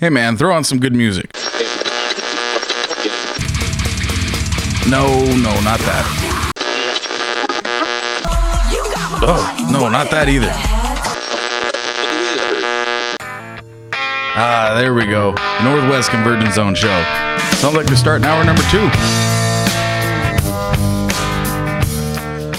[0.00, 1.28] Hey man, throw on some good music.
[4.88, 6.04] No, no, not that.
[9.20, 10.52] Oh, no, not that either.
[14.40, 15.34] Ah, there we go.
[15.64, 17.02] Northwest Convergence Zone show.
[17.56, 18.88] Sounds like we're starting hour number two.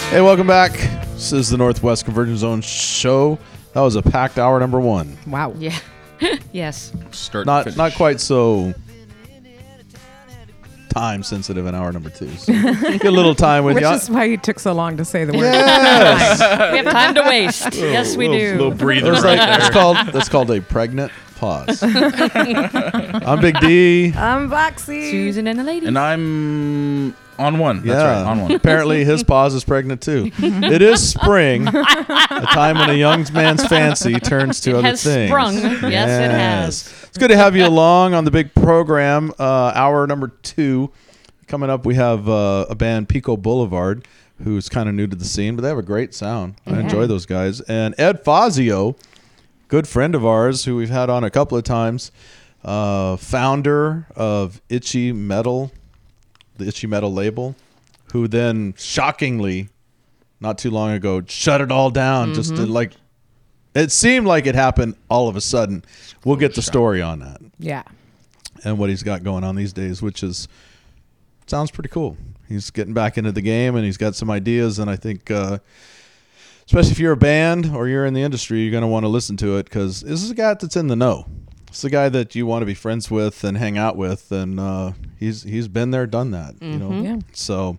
[0.10, 0.74] Hey, welcome back.
[1.14, 3.40] This is the Northwest Convergence Zone show.
[3.72, 5.18] That was a packed hour number one.
[5.26, 5.54] Wow.
[5.58, 5.80] Yeah.
[6.52, 6.92] yes.
[7.12, 7.78] Start to Not finish.
[7.78, 8.74] not quite so
[10.90, 12.30] time sensitive in hour number two.
[12.36, 13.82] So get a little time with you.
[13.82, 13.96] Which you.
[13.96, 15.44] is why you took so long to say the word.
[15.44, 16.40] yes.
[16.72, 17.74] We have time to waste.
[17.76, 18.52] yes, we little, do.
[18.64, 19.72] Little breather That's right like, that's there.
[19.72, 21.82] called that's called a pregnant pause.
[21.84, 24.14] I'm Big D.
[24.16, 25.10] I'm Boxy.
[25.12, 25.86] Susan and the lady.
[25.86, 27.78] And I'm on one.
[27.78, 28.52] That's yeah, right, on one.
[28.52, 30.32] Apparently, his pause is pregnant too.
[30.38, 31.72] it is spring, a
[32.52, 35.30] time when a young man's fancy turns to It other has things.
[35.30, 35.56] sprung.
[35.56, 36.94] Yes, it has.
[37.08, 39.32] It's good to have you along on the big program.
[39.40, 40.92] Uh, hour number two.
[41.48, 44.08] Coming up, we have uh, a band, Pico Boulevard,
[44.44, 46.56] who's kind of new to the scene, but they have a great sound.
[46.68, 47.60] I enjoy those guys.
[47.62, 48.96] And Ed Fassio,
[49.68, 52.12] good friend of ours who we've had on a couple of times,
[52.64, 55.72] uh, founder of Itchy Metal,
[56.60, 57.56] the Itchy Metal label,
[58.14, 59.70] who then shockingly,
[60.40, 62.34] not too long ago, shut it all down.
[62.34, 62.94] Just to, like,
[63.76, 65.84] it seemed like it happened all of a sudden.
[66.26, 67.84] We'll get the story on that Yeah.
[68.64, 70.48] and what he's got going on these days, which is
[71.48, 72.16] sounds pretty cool.
[72.48, 75.60] He's getting back into the game and he's got some ideas, and I think, uh,
[76.66, 79.08] especially if you're a band or you're in the industry, you're going to want to
[79.08, 81.26] listen to it because this is a guy that's in the know.
[81.70, 84.60] It's the guy that you want to be friends with and hang out with, and
[84.60, 86.56] uh, he's he's been there, done that.
[86.62, 87.20] You know, Yeah.
[87.34, 87.78] so.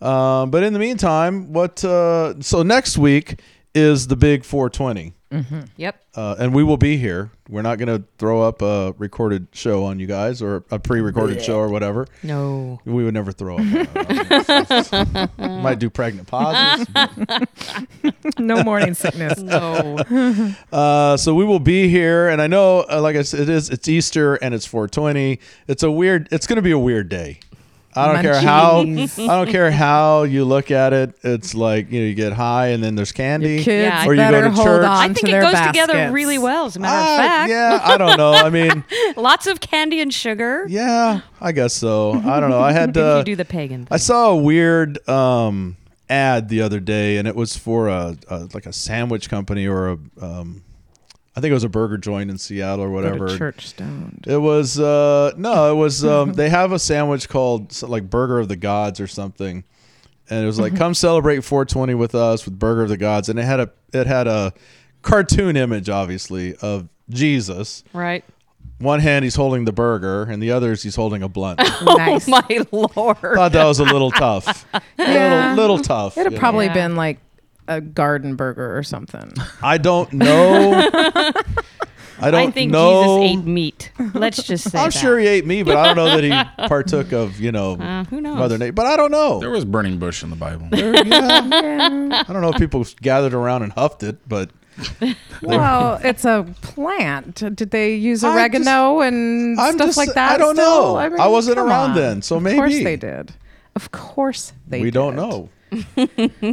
[0.00, 1.84] Um, but in the meantime, what?
[1.84, 3.40] Uh, so next week
[3.74, 5.12] is the big 420
[5.76, 6.04] Yep.
[6.14, 7.30] uh, and we will be here.
[7.48, 11.42] We're not going to throw up a recorded show on you guys or a pre-recorded
[11.42, 12.06] show or whatever.
[12.22, 12.80] No.
[12.84, 13.64] We would never throw up.
[15.38, 16.86] Might do pregnant pauses.
[18.38, 19.38] No morning sickness.
[19.38, 19.98] No.
[20.72, 23.68] Uh, so we will be here, and I know, uh, like I said, it is.
[23.70, 25.38] It's Easter and it's 420.
[25.68, 26.28] It's a weird.
[26.30, 27.40] It's going to be a weird day.
[27.94, 28.78] I don't care how.
[28.80, 28.84] I
[29.44, 31.14] don't care how you look at it.
[31.22, 33.62] It's like you know you get high and then there's candy.
[33.62, 34.06] Kids Yeah.
[34.06, 34.84] Or you go better to hold church.
[34.86, 36.14] on I to think it their goes together baskets.
[36.14, 37.50] really well, as a matter Ah, of fact.
[37.50, 38.32] yeah, I don't know.
[38.32, 38.84] I mean,
[39.16, 40.64] Lots of candy and sugar.
[40.68, 42.12] yeah, I guess so.
[42.12, 42.60] I don't know.
[42.62, 43.16] I had If to.
[43.18, 44.04] you do the pagan I thing.
[44.04, 45.76] saw a weird um,
[46.08, 49.88] ad the other day, and it was for a, a like a sandwich company or
[49.90, 50.62] a um,
[51.34, 53.28] I think it was a burger joint in Seattle or Go whatever.
[53.28, 54.24] to church stoned.
[54.28, 58.48] It was uh, no, it was um, they have a sandwich called like Burger of
[58.48, 59.64] the Gods or something,
[60.28, 63.38] and it was like come celebrate 420 with us with Burger of the Gods, and
[63.38, 64.52] it had a it had a
[65.02, 67.82] cartoon image obviously of Jesus.
[67.92, 68.24] Right.
[68.78, 71.60] One hand he's holding the burger, and the other is he's holding a blunt.
[71.84, 72.26] Nice.
[72.28, 73.16] My lord.
[73.18, 74.66] thought that was a little tough.
[74.98, 75.50] Yeah.
[75.50, 76.16] little, little tough.
[76.18, 76.38] It'd you have know.
[76.40, 76.74] probably Yeah.
[76.74, 77.18] been like
[77.68, 79.32] a garden burger or something.
[79.62, 80.72] I don't know.
[82.20, 83.18] I don't I think know.
[83.20, 83.92] Jesus ate meat.
[84.14, 84.92] Let's just say I'm that.
[84.92, 86.30] sure he ate meat, but I don't know that he
[86.68, 88.36] partook of you know Uh, who knows?
[88.36, 88.72] Mother Nature.
[88.72, 89.40] But I don't know.
[89.40, 90.68] There was burning bush in the Bible.
[90.72, 92.24] Yeah.
[92.28, 94.50] I don't know if people gathered around and huffed it, but
[95.42, 97.36] well, it's a plant.
[97.56, 100.32] Did they use I oregano and I'm stuff just- like that?
[100.32, 100.94] I don't still?
[100.94, 100.96] know.
[100.96, 101.96] I, mean, I wasn't around on.
[101.96, 102.84] then, so Of course maybe.
[102.84, 103.32] they did.
[103.74, 104.82] Of course they did.
[104.84, 104.94] we did.
[104.94, 105.48] don't know.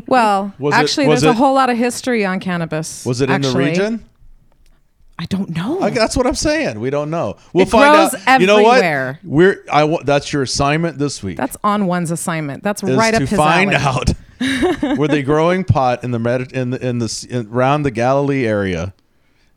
[0.08, 3.06] Well, Was it- actually, was there's it- a whole lot of history on cannabis.
[3.06, 4.06] Was it in the region?
[5.22, 5.82] I don't know.
[5.82, 6.80] I, that's what I'm saying.
[6.80, 7.36] We don't know.
[7.52, 8.40] We'll It find out.
[8.40, 9.18] You know what?
[9.22, 9.98] We're I.
[10.06, 11.36] That's your assignment this week.
[11.36, 12.64] That's on one's assignment.
[12.64, 13.30] That's right to up his.
[13.32, 14.14] To find alley.
[14.40, 17.92] out were they growing pot in the Medi- in the in the in, around the
[17.92, 18.94] Galilee area,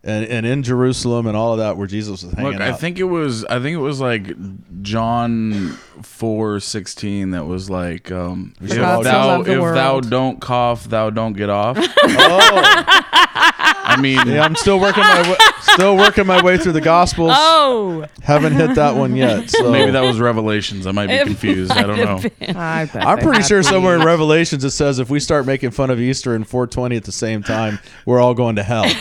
[0.05, 2.69] and and in Jerusalem and all of that where Jesus was hanging Look, out.
[2.69, 3.45] I think it was.
[3.45, 4.35] I think it was like
[4.83, 7.31] John four sixteen.
[7.31, 11.35] That was like, um, if God thou loved the if thou don't cough, thou don't
[11.35, 11.77] get off.
[12.03, 13.52] oh,
[13.93, 17.33] I mean, yeah, I'm still working my way, still working my way through the Gospels.
[17.35, 19.51] Oh, Haven't hit that one yet.
[19.53, 20.87] So maybe that was Revelations.
[20.87, 21.73] I might be It confused.
[21.73, 22.21] I don't know.
[22.59, 24.03] I bet I'm pretty had sure somewhere in.
[24.05, 27.43] Revelations it says if we start making fun of Easter and 420 at the same
[27.43, 28.87] time, we're all going to hell.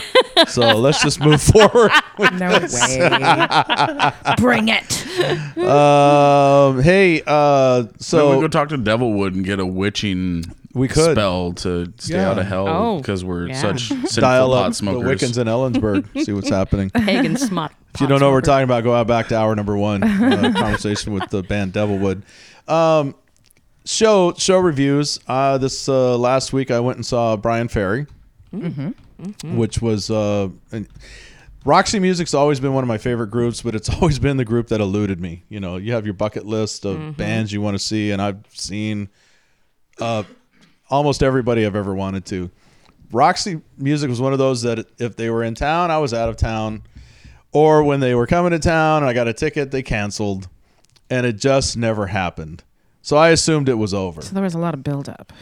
[0.48, 1.92] So let's just move forward.
[2.32, 4.12] No way.
[4.38, 5.58] Bring it.
[5.58, 10.44] Um, hey, uh, So we go talk to Devilwood and get a witching
[10.74, 11.12] We could.
[11.12, 12.30] spell to stay Yeah.
[12.30, 13.60] out of hell Oh, because we're yeah.
[13.60, 15.20] such sinful dial pot up the smokers.
[15.22, 16.24] Wiccans in Ellensburg.
[16.24, 16.90] see what's happening.
[16.90, 17.72] pagan smut.
[17.94, 20.02] If you don't know what we're talking about, go out back to hour number one.
[20.02, 22.22] Uh, conversation with the band Devilwood.
[22.66, 23.14] Um,
[23.84, 25.20] show show reviews.
[25.28, 28.06] Uh, this uh, last week, I went and saw Bryan Ferry,
[29.44, 30.88] which was uh, an-
[31.66, 34.68] Roxy Music's always been one of my favorite groups, but it's always been the group
[34.68, 35.44] that eluded me.
[35.50, 38.42] You know, you have your bucket list of bands you want to see, and I've
[38.48, 39.10] seen
[40.00, 40.22] uh,
[40.92, 42.50] almost everybody I've ever wanted to.
[43.10, 46.28] Roxy Music was one of those that if they were in town, I was out
[46.28, 46.82] of town,
[47.50, 50.48] or when they were coming to town and I got a ticket, they canceled,
[51.10, 52.62] and it just never happened.
[53.00, 54.22] So I assumed it was over.
[54.22, 55.32] So there was a lot of buildup.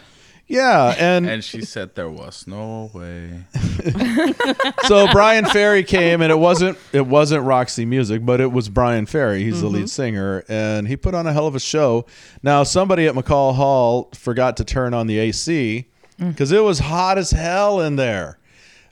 [0.50, 3.44] Yeah, and And she said there was no way.
[4.88, 9.06] so Bryan Ferry came, and it wasn't it wasn't Roxy Music, but it was Bryan
[9.06, 9.44] Ferry.
[9.44, 9.86] He's the lead mm-hmm.
[9.86, 12.04] singer, and he put on a hell of a show.
[12.42, 15.88] Now somebody at McCaw Hall forgot to turn on the AC
[16.18, 16.56] because mm.
[16.56, 18.39] it was hot as hell in there.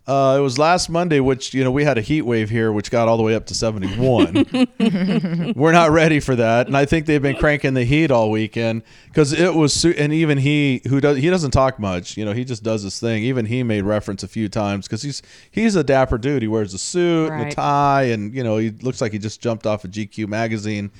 [0.08, 2.90] Uh, it was last Monday, which you know we had a heat wave here, which
[2.90, 4.46] got all the way up to seventy one.
[5.54, 8.84] We're not ready for that, and I think they've been cranking the heat all weekend
[9.08, 9.84] because it was.
[9.84, 12.16] And even he, who does, he doesn't talk much.
[12.16, 13.22] You know, he just does his thing.
[13.22, 15.20] Even he made reference a few times because he's
[15.50, 16.40] he's a dapper dude.
[16.40, 19.42] He wears a suit and a tie, and you know he looks like he just
[19.42, 20.90] jumped off a GQ magazine.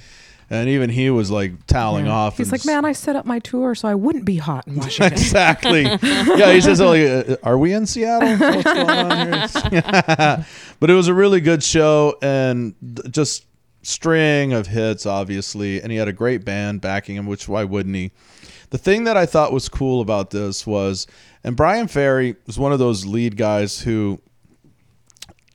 [0.51, 2.39] And even he was like toweling off.
[2.39, 5.13] He's like, man, I set up my tour so I wouldn't be hot in Washington.
[5.13, 5.83] exactly.
[6.03, 8.35] yeah, he says, oh, uh, "Are we in Seattle?
[8.39, 10.47] What's going on here?"
[10.81, 12.75] but it was a really good show and
[13.11, 13.45] just
[13.83, 17.27] string of hits, obviously, and he had a great band backing him.
[17.27, 18.13] Which why wouldn't he?
[18.71, 21.07] The thing that I thought was cool about this was,
[21.45, 24.21] and Bryan Ferry was one of those lead guys who,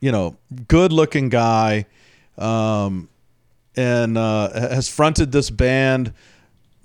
[0.01, 0.35] you know,
[0.67, 1.85] good-looking guy,
[2.39, 3.09] um,
[3.75, 6.13] and uh, has fronted this band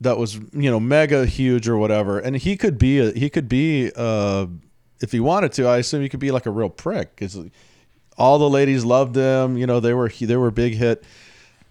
[0.01, 2.19] that was you know mega huge or whatever.
[2.19, 4.47] And he could be a, he could be uh
[5.01, 7.15] if he wanted to i assume he could be like a real prick.
[7.17, 7.39] Because
[8.17, 9.57] all the ladies loved him.
[9.57, 11.05] You know they were they were a big hit.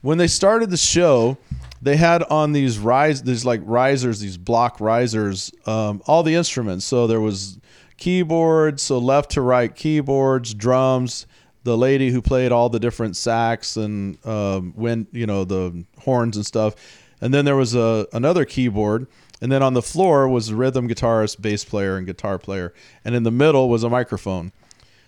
[0.02, 1.38] When they started the show
[1.82, 6.86] they had on these rise these like risers these block risers um, all the instruments.
[6.86, 7.60] So there was
[7.98, 11.26] keyboards so left to right keyboards drums
[11.68, 16.38] the lady who played all the different sax and um, when you know the horns
[16.38, 16.76] and stuff.
[17.20, 19.06] And then there was a another keyboard.
[19.42, 22.74] And then on the floor was the rhythm guitarist bass player and guitar player.
[23.04, 24.54] And in the middle was a microphone.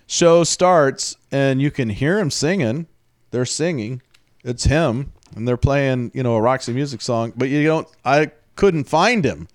[0.06, 2.88] Show starts and you can hear him singing.
[3.32, 4.02] They're singing.
[4.44, 5.14] It's him.
[5.38, 7.32] And they're playing you know a roxy music song.
[7.38, 9.48] But you don't i couldn't find him.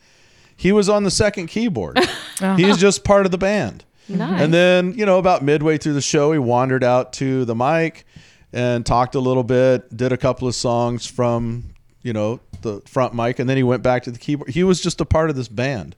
[0.57, 1.99] He was on the second keyboard.
[2.57, 4.43] He's just part of the band Nice.
[4.43, 8.07] and then, you know, about midway through the show, he wandered out to the mic
[8.53, 13.15] and talked a little bit, did a couple of songs from, you know, the front
[13.15, 14.51] mic, and then he went back to the keyboard.
[14.51, 15.97] He was just a part of this band.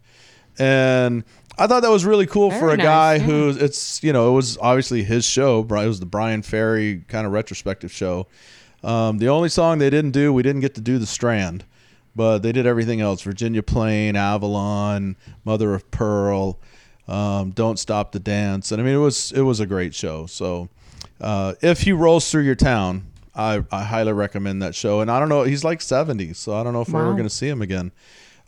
[0.58, 1.24] And
[1.58, 3.22] I thought that was really cool for a nice, guy yeah.
[3.22, 5.60] who it's, you know, it was obviously his show.
[5.60, 8.26] It was the Bryan Ferry kind of retrospective show.
[8.82, 11.64] Um, the only song they didn't do, we didn't get to do The Strand,
[12.14, 16.58] but they did everything else Virginia Plain, Avalon, Mother of Pearl
[17.08, 20.26] um, "Don't Stop the Dance," and I mean it was it was a great show.
[20.26, 20.68] So
[21.20, 25.00] uh, if he rolls through your town, I, I highly recommend that show.
[25.00, 27.24] And I don't know, he's like seventy, so I don't know if we're ever going
[27.24, 27.92] to see him again.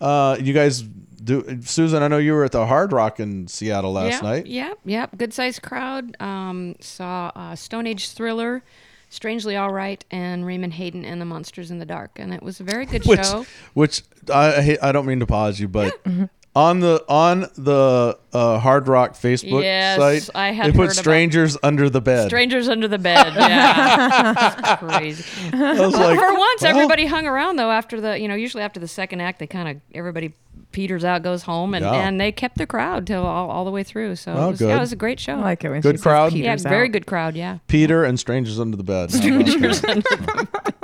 [0.01, 2.03] Uh, you guys do, Susan?
[2.03, 4.47] I know you were at the Hard Rock in Seattle last yep, night.
[4.47, 5.17] Yep, yep.
[5.17, 6.17] Good sized crowd.
[6.21, 8.63] Um, saw uh, Stone Age Thriller,
[9.11, 12.61] Strangely All Right, and Raymond Hayden and the Monsters in the Dark, and it was
[12.61, 13.47] a very good Which, show.
[13.75, 14.03] which
[14.33, 16.03] I I don't mean to pause you, but.
[16.05, 16.25] Mm-hmm.
[16.59, 20.85] On the on the uh, Hard Rock Facebook Yes, site, I had they heard put
[20.87, 22.27] about- strangers under the bed.
[22.29, 23.33] Strangers under the bed.
[23.37, 25.25] Yeah, crazy.
[25.53, 27.71] I like, For once, well, everybody hung around though.
[27.71, 30.33] After the, you know, usually after the second act, they kind of everybody
[30.73, 31.93] peters out, goes home, and, Yeah.
[31.95, 34.17] and they kept the crowd till all, all the way through.
[34.17, 34.69] So Oh, it was, good.
[34.69, 35.35] yeah, it was a great show.
[35.35, 36.33] I like it when Good she says crowd?
[36.33, 37.37] yeah, Peter's very good crowd.
[37.37, 37.59] Yeah.
[37.69, 39.13] Peter and strangers under the bed.
[39.13, 40.79] How about that?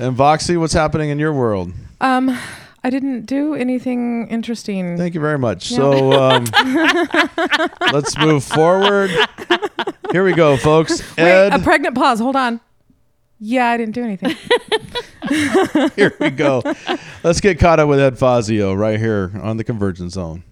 [0.00, 1.72] and Voxy, what's happening in your world?
[2.00, 2.36] Um,
[2.84, 4.98] I didn't do anything interesting.
[4.98, 5.68] Thank you very much.
[5.70, 6.44] So um,
[7.92, 9.10] let's move forward.
[10.12, 11.00] Here we go, folks.
[11.16, 12.20] Wait, Ed, a pregnant pause.
[12.20, 12.60] Hold on.
[13.40, 14.36] Yeah, I didn't do anything.
[15.96, 16.62] here we go.
[17.22, 20.44] Let's get caught up with Ed Fassio right here on the Convergence Zone.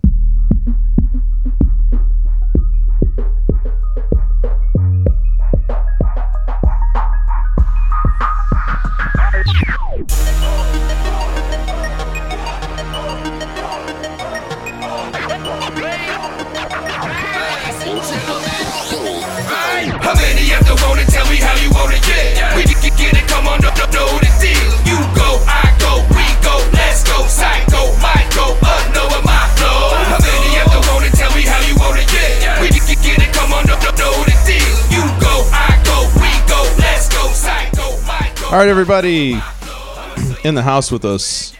[38.52, 39.32] All right, everybody
[40.44, 41.54] in the house with us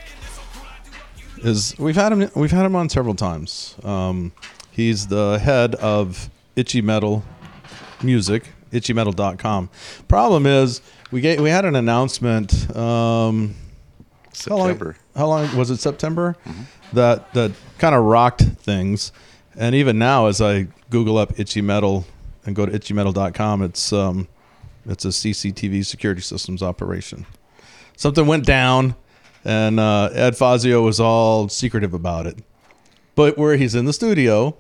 [1.39, 3.77] is we've had him we've had him on several times.
[3.83, 4.33] Um,
[4.73, 7.25] he's the head of Itchy Metal
[8.03, 9.71] music, itchymetal.com.
[10.07, 12.53] Problem is, we get we had an announcement.
[12.77, 13.55] Um,
[14.47, 14.97] how long- September.
[15.17, 15.79] How long, was it?
[15.79, 16.37] September.
[16.93, 19.13] That that kind of rocked things,
[19.57, 22.05] and even now, as I Google up itchy metal
[22.45, 24.29] and go to itchymetal.com, it's um,
[24.87, 27.27] it's a CCTV security systems operation.
[27.97, 28.97] Something went down,
[29.45, 32.39] and uh, Ed Fassio was all secretive about it.
[33.15, 34.57] But where he's in the studio,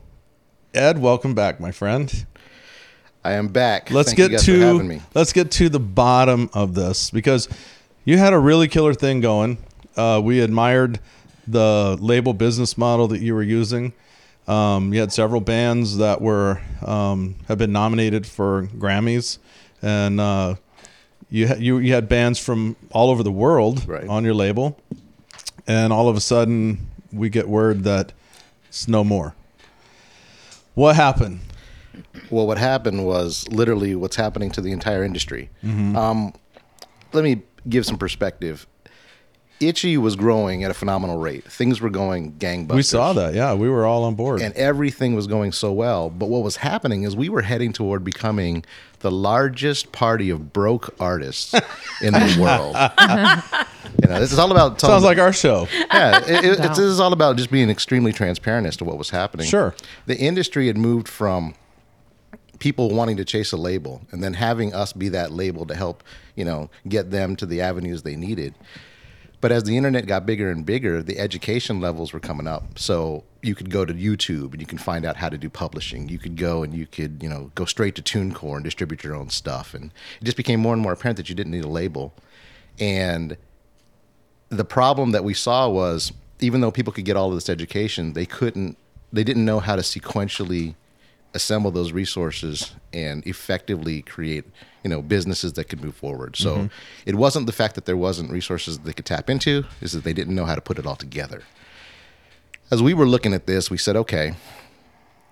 [0.74, 2.26] Ed, welcome back, my friend.
[3.24, 3.90] I am back.
[3.90, 5.00] Let's Thank you get to me.
[5.14, 7.48] let's get to the bottom of this because
[8.04, 9.58] you had a really killer thing going.
[9.96, 10.98] Uh, we admired
[11.46, 13.92] the label business model that you were using.
[14.48, 19.38] Um, you had several bands that were um, have been nominated for Grammys,
[19.82, 20.54] and uh,
[21.30, 24.06] you ha- you you had bands from all over the world Right.
[24.08, 24.78] on your label,
[25.66, 28.12] and all of a sudden we get word that
[28.68, 29.34] it's no more.
[30.74, 31.40] What happened?
[32.30, 35.50] Well, what happened was literally what's happening to the entire industry.
[35.62, 35.94] Mm-hmm.
[35.96, 36.32] Um,
[37.12, 38.66] let me give some perspective.
[39.62, 41.44] Itchy was growing at a phenomenal rate.
[41.44, 42.74] Things were going gangbusters.
[42.74, 43.34] We saw that.
[43.34, 44.42] Yeah, we were all on board.
[44.42, 46.10] and everything was going so well.
[46.10, 48.64] But what was happening is we were heading toward becoming
[49.00, 51.54] the largest party of broke artists
[52.02, 52.76] in the world.
[54.02, 55.66] you know, this is all about telling- Sounds like our show.
[55.92, 58.98] yeah, it, it, it's, this is all about just being extremely transparent as to what
[58.98, 59.46] was happening.
[59.46, 59.74] Sure.
[60.06, 61.54] the industry had moved from
[62.58, 66.04] people wanting to chase a label and then having us be that label to help
[66.36, 68.54] you know get them to the avenues they needed.
[69.42, 72.78] But as the internet got bigger and bigger, the education levels were coming up.
[72.78, 76.08] So you could go to YouTube and you can find out how to do publishing.
[76.08, 79.16] You could go and you could, you know, go straight to TuneCore and distribute your
[79.16, 79.74] own stuff.
[79.74, 82.14] And it just became more and more apparent that you didn't need a label.
[82.78, 83.36] And
[84.48, 88.12] the problem that we saw was even though people could get all of this education,
[88.12, 88.78] they couldn't,
[89.12, 90.76] they didn't know how to sequentially
[91.34, 94.44] assemble those resources and effectively create,
[94.84, 96.36] you know, businesses that could move forward.
[96.36, 96.66] So mm-hmm.
[97.06, 100.12] it wasn't the fact that there wasn't resources they could tap into, is that they
[100.12, 101.42] didn't know how to put it all together.
[102.70, 104.34] As we were looking at this, we said, okay,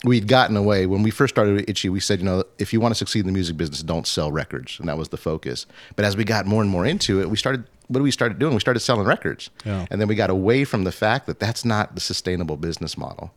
[0.04, 1.88] we'd gotten away when we first started with Itchy.
[1.88, 4.33] We said, you know, if you want to succeed in the music business, don't sell
[4.33, 5.66] records, and that was the focus.
[5.97, 7.64] But as we got more and more into it, we started.
[7.88, 8.54] What did we started doing?
[8.54, 9.85] We started selling records, Yeah.
[9.90, 13.33] and then we got away from the fact that that's not the sustainable business model.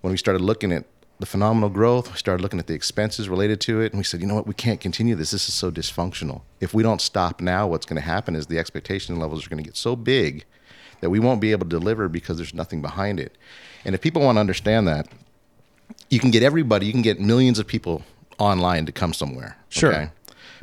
[0.00, 0.86] When we started looking at
[1.20, 4.22] the phenomenal growth, we started looking at the expenses related to it, and we said,
[4.22, 5.30] you know what, we can't continue this.
[5.30, 6.40] This is so dysfunctional.
[6.60, 9.62] If we don't stop now, what's going to happen is the expectation levels are going
[9.62, 10.46] to get so big
[11.02, 13.36] that we won't be able to deliver because there's nothing behind it.
[13.84, 15.08] And if people want to understand that,
[16.08, 18.02] you can get everybody, you can get millions of people
[18.38, 19.58] online to come somewhere.
[19.68, 20.10] Sure.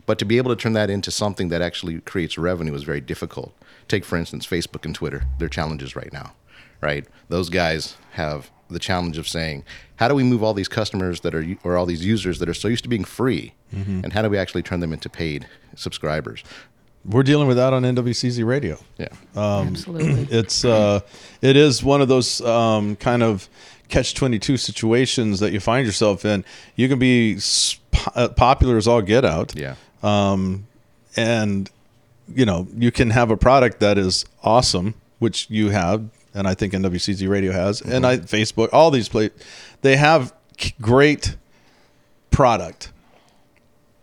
[0.07, 3.01] But to be able to turn that into something that actually creates revenue is very
[3.01, 3.53] difficult.
[3.87, 6.33] Take, for instance, Facebook and Twitter, their challenges right now,
[6.81, 7.05] right?
[7.29, 9.63] Those guys have the challenge of saying,
[9.97, 12.53] how do we move all these customers that are, or all these users that are
[12.53, 16.43] so used to being free, and how do we actually turn them into paid subscribers?
[17.05, 18.77] We're dealing with that on NWCZ Radio.
[18.97, 19.07] Yeah.
[19.35, 20.27] Absolutely.
[20.37, 20.99] It's uh,
[21.41, 23.47] it is one of those um, kind of
[23.87, 26.43] catch twenty two situations that you find yourself in.
[26.75, 29.55] You can be s- po- uh, popular as all get out.
[29.55, 29.75] Yeah.
[30.03, 30.67] Um,
[31.15, 31.69] and
[32.35, 36.53] you know you can have a product that is awesome, which you have, and I
[36.53, 38.05] think NWCZ Radio has, and mm-hmm.
[38.05, 39.31] I Facebook, all these play,
[39.81, 40.33] they have
[40.79, 41.35] great
[42.31, 42.91] product,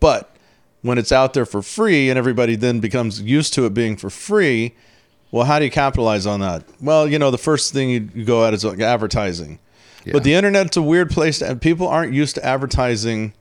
[0.00, 0.35] but
[0.83, 4.11] when it's out there for free and everybody then becomes used to it being for
[4.11, 4.75] free,
[5.31, 6.64] well, how do you capitalize on that?
[6.81, 9.59] Well, you know, the first thing you, you go at is like advertising.
[10.05, 10.12] Yeah.
[10.12, 13.33] But the internet's a weird place to, people aren't used to advertising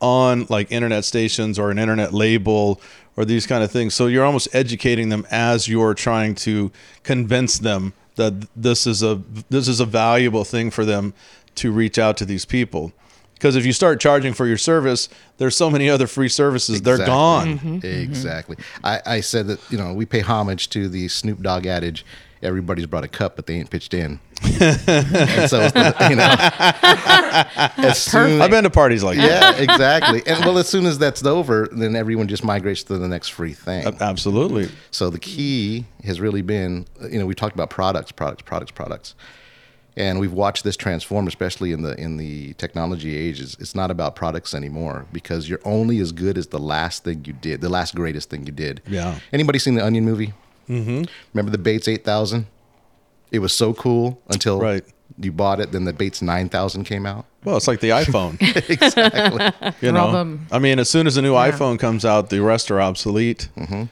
[0.00, 2.80] on like internet stations or an internet label
[3.16, 3.94] or these kind of things.
[3.94, 9.20] So you're almost educating them as you're trying to convince them that this is a
[9.48, 11.12] this is a valuable thing for them
[11.56, 12.92] to reach out to these people.
[13.34, 15.08] Because if you start charging for your service,
[15.38, 16.82] there's so many other free services.
[16.82, 17.14] They're Exactly.
[17.14, 17.58] gone.
[17.58, 17.86] Mm-hmm.
[17.86, 18.56] Exactly.
[18.84, 22.04] I, I said that you know we pay homage to the Snoop Dogg adage:
[22.42, 28.02] "Everybody's brought a cup, but they ain't pitched in." and so the- you know, as
[28.02, 29.56] soon, I've been to parties like that.
[29.58, 30.22] yeah, exactly.
[30.26, 33.52] And well, as soon as that's over, then everyone just migrates to the next free
[33.52, 33.86] thing.
[34.00, 34.68] Absolutely.
[34.90, 39.14] So the key has really been, you know, we talked about products, products, products, products,
[39.96, 43.40] and we've watched this transform, especially in the in the technology age.
[43.40, 47.24] It's, it's not about products anymore because you're only as good as the last thing
[47.26, 48.80] you did, the last greatest thing you did.
[48.86, 49.18] Yeah.
[49.32, 50.32] Anybody seen the Onion movie?
[50.68, 51.04] Mm-hmm.
[51.34, 52.46] Remember the Bates eight thousand?
[53.32, 54.84] It was so cool until Right.
[55.18, 55.72] you bought it.
[55.72, 57.26] Then the Bates nine thousand came out.
[57.44, 58.36] Well, it's like the iPhone.
[58.68, 59.70] exactly.
[59.80, 61.50] You know, them- I mean, as soon as a new Yeah.
[61.50, 63.48] iPhone comes out, the rest are obsolete.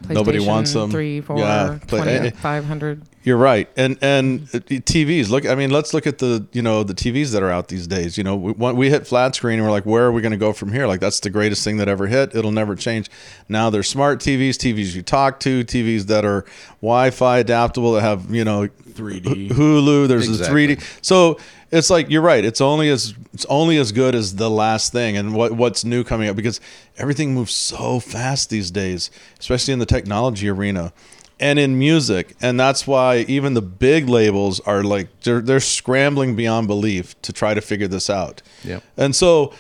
[0.09, 0.90] Nobody wants them.
[0.90, 3.02] Three, four, Yeah, play- 20, eh, 500.
[3.25, 5.28] You're right, and and uh, TVs.
[5.28, 7.87] Look, I mean, let's look at the you know the TVs that are out these
[7.87, 8.17] days.
[8.17, 10.38] You know, we, we hit flat screen, and we're like, where are we going to
[10.38, 10.87] go from here?
[10.87, 12.35] Like that's the greatest thing that ever hit.
[12.35, 13.11] It'll never change.
[13.49, 16.47] Now there's smart TVs, TVs you talk to, TVs that are
[16.81, 19.50] Wi-Fi adaptable that have you know 3D.
[19.50, 20.09] Hulu.
[20.09, 20.73] There's Exactly.
[20.73, 20.99] a 3D.
[21.02, 21.38] So
[21.71, 22.45] it's like you're right.
[22.45, 26.05] It's only as it's only as good as the last thing and what what's new
[26.05, 26.61] coming up because
[26.97, 30.93] everything moves so fast these days, especially in the technology arena
[31.41, 32.35] and in music.
[32.41, 37.33] And that's why even the big labels are like they're they're scrambling beyond belief to
[37.33, 38.43] try to figure this out.
[38.65, 38.83] Yep.
[38.97, 39.53] And so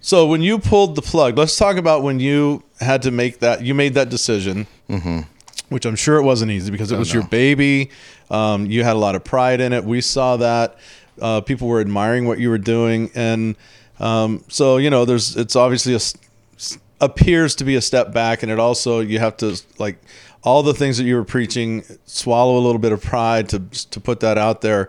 [0.00, 3.62] so when you pulled the plug, let's talk about when you had to make that
[3.62, 4.66] you made that decision
[5.72, 7.90] which I'm sure it wasn't easy because it was your baby.
[8.30, 9.84] Um, you had a lot of pride in it.
[9.84, 10.76] We saw that.
[11.20, 13.56] Uh, people were admiring what you were doing, and
[14.00, 16.00] um, so you know, there's it's obviously a
[17.00, 19.98] appears to be a step back, and it also you have to like
[20.44, 24.00] all the things that you were preaching, swallow a little bit of pride to to
[24.00, 24.88] put that out there.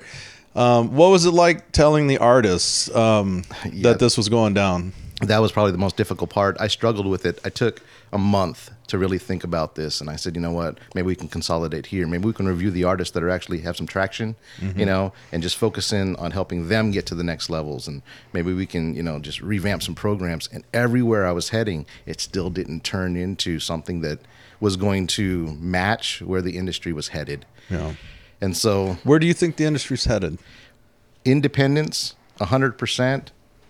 [0.56, 3.90] Um, what was it like telling the artists um, Yeah.
[3.92, 4.94] that this was going down?
[5.22, 6.58] that was probably the most difficult part.
[6.60, 7.40] I struggled with it.
[7.46, 7.82] I took
[8.14, 10.80] a month to really think about this, and I said, you know what?
[10.94, 12.08] Maybe we can consolidate here.
[12.08, 14.80] Maybe we can review the artists that are actually have some traction, mm-hmm.
[14.80, 17.88] you know, and just focus in on helping them get to the next levels.
[17.88, 18.02] And
[18.32, 20.48] maybe we can, you know, just revamp some programs.
[20.48, 24.20] And everywhere I was heading, it still didn't turn into something that
[24.60, 27.46] was going to match where the industry was headed.
[27.70, 27.96] Yeah.
[28.40, 30.38] And so Where do you think the industry's headed?
[31.26, 33.28] independence 100%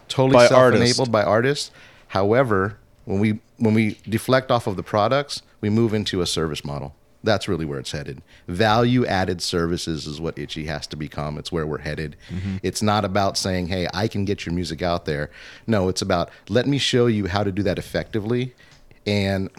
[0.08, 1.72] totally self-enabled by artists
[2.10, 6.64] however when we when we deflect off of the products we move into a service
[6.64, 6.96] model
[7.26, 11.52] that's really where it's headed value added services is what itchy has to become it's
[11.52, 12.58] where we're headed mm-hmm.
[12.64, 15.30] it's not about saying hey i can get your music out there
[15.68, 18.54] no it's about let me show you how to do that effectively
[19.06, 19.50] and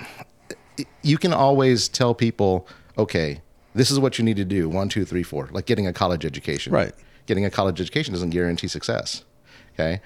[1.03, 2.67] you can always tell people,
[2.99, 3.41] okay,
[3.75, 4.69] this is what you need to do.
[4.69, 5.49] One, two, three, four.
[5.53, 6.73] Like getting a college education.
[6.73, 6.93] Right.
[7.27, 9.25] Getting a college education doesn't guarantee success.
[9.75, 10.01] Okay.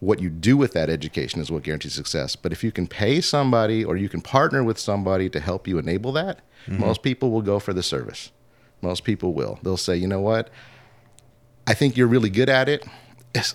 [0.00, 2.36] What you do with that education is what guarantees success.
[2.36, 5.78] But if you can pay somebody or you can partner with somebody to help you
[5.78, 8.30] enable that, most people will go for the service.
[8.82, 9.58] Most people will.
[9.62, 10.50] They'll say, you know what?
[11.66, 12.84] I think you're really good at it.
[13.34, 13.54] It's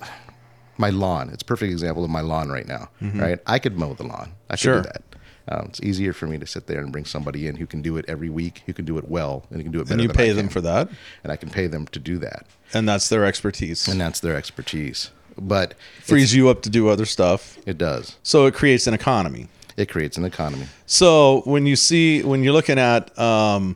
[0.77, 1.29] my lawn.
[1.29, 2.89] It's a perfect example of my lawn right now.
[3.01, 3.39] Right.
[3.45, 4.31] I could mow the lawn.
[4.49, 4.81] I could Sure.
[4.81, 5.03] do that.
[5.47, 7.97] Um, it's easier for me to sit there and bring somebody in who can do
[7.97, 9.93] it every week, who can do it well, and who can do it better.
[9.93, 10.87] And you pay them for that,
[11.23, 13.87] and I can pay them to do that, and that's their expertise.
[13.87, 15.09] and that's their expertise.
[15.47, 17.57] But frees you up to do other stuff.
[17.65, 18.17] it does.
[18.23, 19.47] So it creates an economy.
[19.77, 20.67] It creates an economy.
[20.85, 23.75] So when you see when you're looking at um,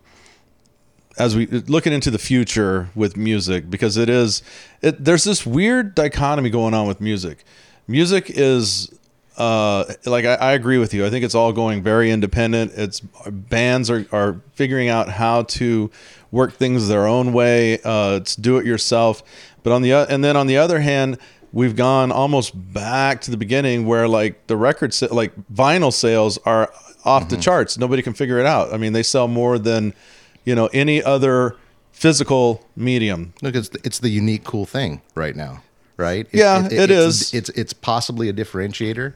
[1.17, 4.43] as we looking into the future with music because it is
[4.81, 7.43] it, there's this weird dichotomy going on with music.
[7.87, 8.91] Music is
[9.37, 11.05] uh, like I, I agree with you.
[11.05, 12.73] I think it's all going very independent.
[12.75, 15.91] It's bands are, are figuring out how to
[16.31, 17.79] work things their own way.
[17.83, 19.23] Uh, it's do it yourself.
[19.63, 21.17] But on the and then on the other hand,
[21.55, 26.37] we've gone almost back to the beginning where like the record sa- like vinyl sales
[26.39, 26.71] are
[27.03, 27.41] off the mm-hmm.
[27.41, 27.77] charts.
[27.79, 28.71] Nobody can figure it out.
[28.71, 29.95] I mean, they sell more than
[30.43, 31.55] you know any other
[31.91, 33.33] physical medium.
[33.41, 35.63] Look, it's the, it's the unique, cool thing right now,
[35.97, 36.27] right?
[36.31, 37.33] It- Yeah, it it's, is.
[37.33, 39.13] It's it's possibly a differentiator,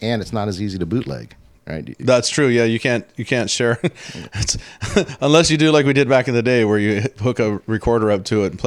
[0.00, 1.94] and it's not as easy to bootleg, right?
[2.00, 2.48] That's true.
[2.48, 3.78] Yeah, you can't you can't share
[4.34, 4.56] it's,
[5.20, 8.10] unless you do like we did back in the day where you hook a recorder
[8.10, 8.58] up to it and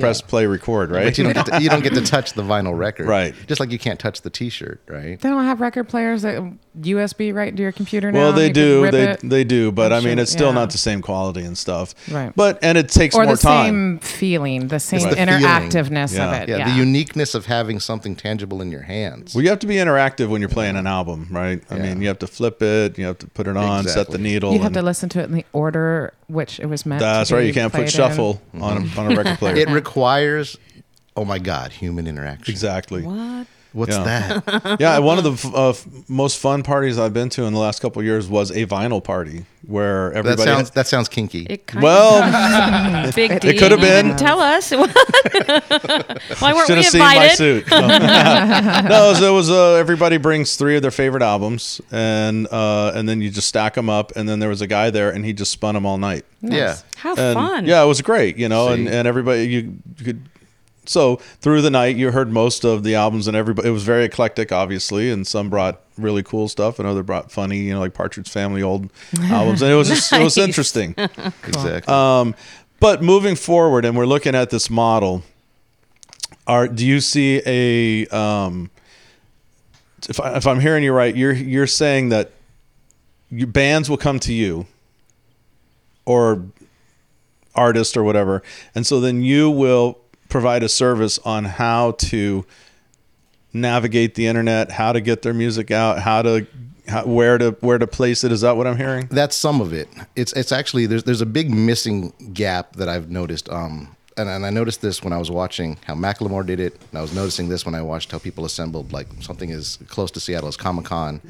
[0.00, 1.04] press press play record, right?
[1.04, 3.34] But you don't get to, you don't get to touch the vinyl record, Right.
[3.46, 5.20] Just like you can't touch the T-shirt, right?
[5.20, 6.42] They don't have record players that
[6.80, 8.18] USB right to your computer now.
[8.18, 8.90] well, they do.
[8.90, 9.20] They it.
[9.22, 10.54] they do, but I'm I mean, sure- it's still yeah.
[10.54, 11.94] not the same quality and stuff.
[12.10, 12.32] Right.
[12.34, 13.66] But and it takes or more the time.
[13.66, 15.28] same feeling, the same the feeling.
[15.28, 16.28] interactiveness Yeah.
[16.28, 16.48] of it.
[16.48, 19.34] Yeah, Yeah, the uniqueness of having something tangible in your hands.
[19.34, 21.62] Well, you have to be interactive when you're playing an album, right?
[21.70, 24.18] I mean, you have to flip it, you have to put it on, set the
[24.18, 24.54] needle.
[24.54, 27.00] You have to listen to it in the order which it was meant.
[27.00, 27.46] that's to right.
[27.46, 27.90] You can't put played in.
[27.90, 29.56] shuffle on a, on a record player.
[29.56, 30.56] it requires,
[31.16, 32.50] oh my God, human interaction.
[32.50, 33.02] exactly.
[33.02, 33.46] What?
[33.72, 34.40] What's Yeah.
[34.44, 34.76] that?
[34.80, 37.58] yeah, one of the f- uh, f- most fun parties I've been to in the
[37.58, 40.22] last couple of years was a vinyl party where everybody.
[40.22, 40.50] that everybody.
[40.56, 41.46] sounds that sounds kinky.
[41.48, 42.22] It kind well,
[43.08, 43.56] of big it D.
[43.56, 44.14] could have been.
[44.16, 44.70] tell us.
[44.72, 47.36] Why weren't should we have seen my invited?
[47.36, 47.70] suit.
[47.70, 52.46] No, no it was, it was uh, everybody brings three of their favorite albums, and
[52.50, 55.10] uh, and then you just stack them up, and then there was a guy there,
[55.10, 56.24] and he just spun them all night.
[56.40, 57.66] yeah, How And, fun!
[57.66, 60.22] Yeah, it was great, you know, and, and everybody you, you could.
[60.84, 63.68] So through the night, you heard most of the albums, and everybody.
[63.68, 67.58] It was very eclectic, obviously, and some brought really cool stuff, and other brought funny,
[67.58, 68.90] you know, like Partridge Family old
[69.22, 70.44] albums, and it was just, it was Nice.
[70.46, 70.94] interesting.
[70.98, 71.92] exactly.
[71.92, 72.34] Um,
[72.80, 75.22] but moving forward, and we're looking at this model.
[76.48, 78.70] are do you see a um,
[80.08, 82.32] if I, if I'm hearing you right, you're you're saying that
[83.30, 84.66] your bands will come to you
[86.04, 86.44] or
[87.54, 88.42] artist or whatever,
[88.74, 89.98] and so then you will
[90.32, 92.44] provide a service on how to
[93.52, 96.46] navigate the internet, how to get their music out, how to
[96.88, 98.32] how, where to where to place it.
[98.32, 99.08] Is that what I'm hearing?
[99.10, 99.88] That's some of it.
[100.16, 103.48] It's it's actually there's there's a big missing gap that I've noticed.
[103.50, 106.98] Um, and, and I noticed this when I was watching how Macklemore did it, and
[106.98, 110.20] I was noticing this when I watched how people assembled like something as close to
[110.20, 111.20] Seattle as Comic Con.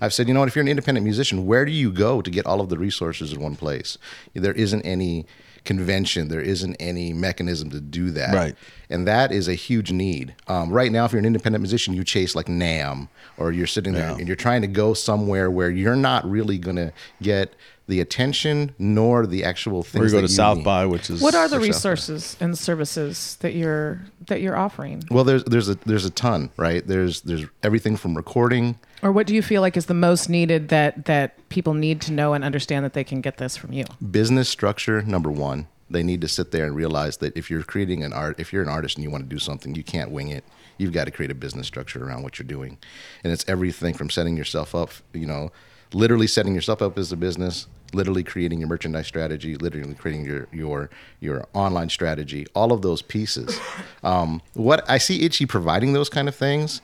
[0.00, 0.48] I've said, you know what?
[0.48, 3.32] If you're an independent musician, where do you go to get all of the resources
[3.32, 3.96] in one place?
[4.34, 5.26] There isn't any
[5.64, 6.28] convention.
[6.28, 8.34] There isn't any mechanism to do that.
[8.34, 8.56] Right.
[8.90, 10.34] And that is a huge need.
[10.48, 13.92] Um, right now, if you're an independent musician, you chase like NAMM, or you're sitting
[13.94, 14.16] there Yeah.
[14.18, 17.54] and you're trying to go somewhere where you're not really going to get
[17.88, 20.02] the attention nor the actual things.
[20.02, 20.64] Or you go that to South need.
[20.64, 25.04] by, which is What are the South resources and services that you're that you're offering?
[25.10, 26.86] Well, there's there's a there's a ton, right?
[26.86, 28.78] There's there's everything from recording.
[29.02, 32.12] Or what do you feel like is the most needed that that people need to
[32.12, 33.84] know and understand that they can get this from you?
[34.10, 38.02] business structure number one they need to sit there and realize that if you're creating
[38.02, 40.28] an art if you're an artist and you want to do something you can't wing
[40.28, 40.44] it
[40.78, 42.78] you've got to create a business structure around what you're doing
[43.22, 45.50] and it's everything from setting yourself up you know
[45.94, 50.48] literally setting yourself up as a business literally creating your merchandise strategy literally creating your
[50.52, 53.58] your your online strategy all of those pieces
[54.02, 56.80] um, what i see itchy providing those kind of things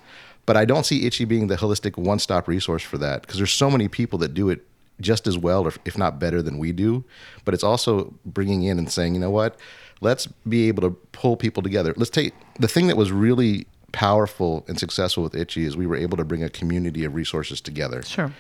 [0.47, 3.71] but i don't see itchy being the holistic one-stop resource for that because there's so
[3.71, 4.65] many people that do it
[5.01, 7.05] just as well, or if not better than we do.
[7.45, 9.59] But it's also bringing in and saying, you know what,
[10.01, 11.95] let's be able to pull people together.
[11.97, 15.97] Let's take the thing that was really powerful and successful with Itchy is we were
[15.97, 18.03] able to bring a community of resources together.
[18.03, 18.33] Sure.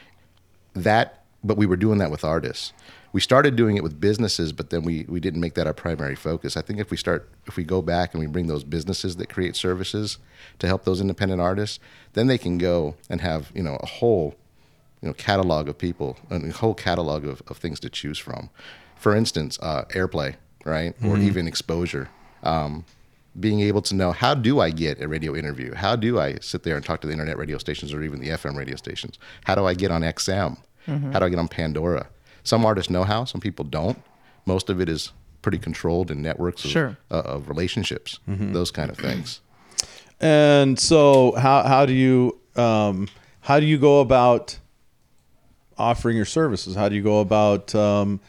[0.74, 2.72] That, but we were doing that with artists.
[3.12, 6.14] We started doing it with businesses, but then we we didn't make that our primary
[6.14, 6.57] focus.
[6.57, 9.28] I think if we start, if we go back and we bring those businesses that
[9.28, 10.18] create services
[10.59, 11.81] to help those independent artists,
[12.12, 14.37] then they can go and have you know a whole
[15.00, 18.50] you know catalog of people and a whole catalog of, of things to choose from
[18.96, 22.09] for instance uh, airplay right or even exposure
[22.42, 22.85] um,
[23.38, 25.74] being able to know how do i get a radio interview?
[25.74, 28.28] How do i sit there and talk to the internet radio stations or even the
[28.30, 29.18] fm radio stations?
[29.44, 32.08] How do i get on xm how do i get on pandora?
[32.44, 34.02] Some artists know how some people don't.
[34.46, 35.12] Most of it is
[35.42, 36.96] pretty controlled in networks of, Sure.
[37.10, 39.40] uh, of relationships those kind of things.
[40.20, 43.08] And so, how how do you um,
[43.42, 44.58] how do you go about
[45.76, 46.74] offering your services?
[46.74, 48.20] How do you go about um,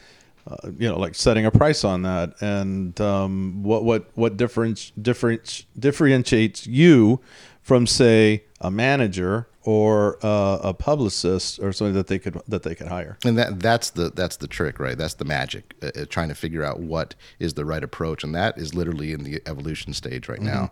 [0.46, 2.34] uh, you know like setting a price on that?
[2.40, 7.20] And um, what what what difference difference differentiates you
[7.62, 12.74] from say a manager or uh, a publicist or something that they could that they
[12.74, 13.18] could hire?
[13.24, 16.34] and that that's the that's the trick right that's the magic uh, uh, trying to
[16.34, 20.28] figure out what is the right approach and that is literally in the evolution stage
[20.28, 20.70] right now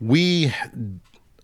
[0.00, 0.52] we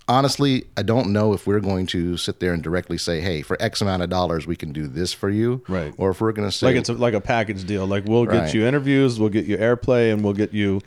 [0.09, 3.57] honestly i don't know if we're going to sit there and directly say hey for
[3.61, 5.93] x amount of dollars we can do this for you Right.
[5.99, 7.87] or if we're going to say like it's a, like a package deal.
[7.87, 8.55] Like we'll get Right.
[8.55, 10.81] you interviews, we'll get you airplay, and we'll get you,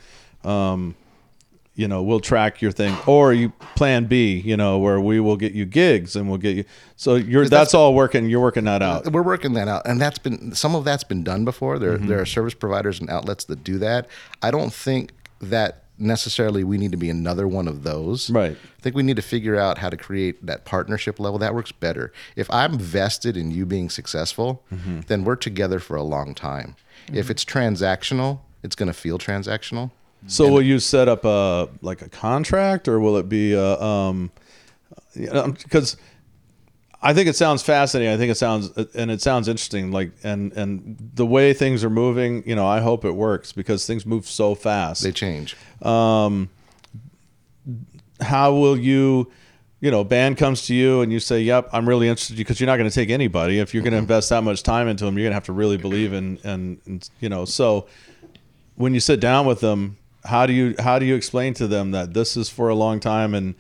[0.46, 0.96] um,
[1.76, 2.96] you know, we'll track your thing.
[3.08, 6.56] Or you plan B, you know, where we will get you gigs and we'll get
[6.58, 6.64] you.
[6.96, 8.30] So you're that's, that's- all working.
[8.30, 9.12] You're working that out.
[9.12, 12.08] we're working that out and that's been some of that's been done before there Mm-hmm.
[12.08, 14.08] there are service providers and outlets that do that
[14.42, 18.30] i don't think that necessarily we need to be another one of those.
[18.30, 18.56] Right.
[18.78, 21.38] i think we need to figure out how to create that partnership level.
[21.40, 22.12] That works better.
[22.36, 25.02] If i'm vested in you being successful Mm-hmm.
[25.08, 26.76] then we're together for a long time.
[27.12, 29.92] If it's transactional it's going to feel transactional.
[30.28, 34.32] So will you set up a like a contract, or will it be a um,
[35.16, 35.96] because
[37.02, 38.14] I think it sounds fascinating.
[38.14, 39.92] I think it sounds and it sounds interesting.
[39.92, 43.86] Like and and the way things are moving, you know, I hope it works because
[43.86, 45.04] things move so fast.
[45.04, 46.50] they change Um,
[48.22, 49.32] how will you
[49.80, 52.68] you know band comes to you and you say yep i'm really interested because you're
[52.68, 55.18] not going to take anybody if you're going to invest that much time into them
[55.18, 57.88] you're going to have to really believe in and, and you know so
[58.76, 61.92] when you sit down with them how do you how do you explain to them
[61.92, 63.56] that this is for a long time and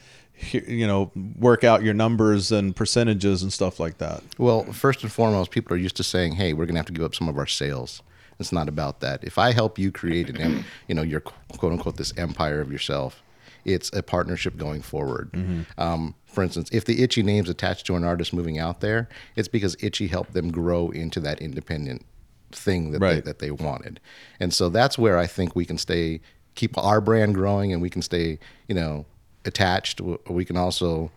[0.52, 5.12] you know work out your numbers and percentages and stuff like that Well, first and
[5.12, 7.28] foremost, people are used to saying, "Hey, we're going to have to give up some
[7.30, 8.02] of our sales."
[8.39, 9.21] It's not about that.
[9.23, 12.71] If I help you create an, em- you know, your quote unquote this empire of
[12.71, 13.21] yourself,
[13.65, 15.32] it's a partnership going forward.
[15.78, 19.49] Um, for instance, if the Itchy name's attached to an artist moving out there, it's
[19.49, 22.06] because Itchy helped them grow into that independent
[22.52, 23.99] thing that they, that they wanted,
[24.39, 26.21] and so that's where I think we can stay,
[26.56, 29.06] keep our brand growing, and we can stay, you know,
[29.49, 29.99] attached.
[30.29, 31.12] We can also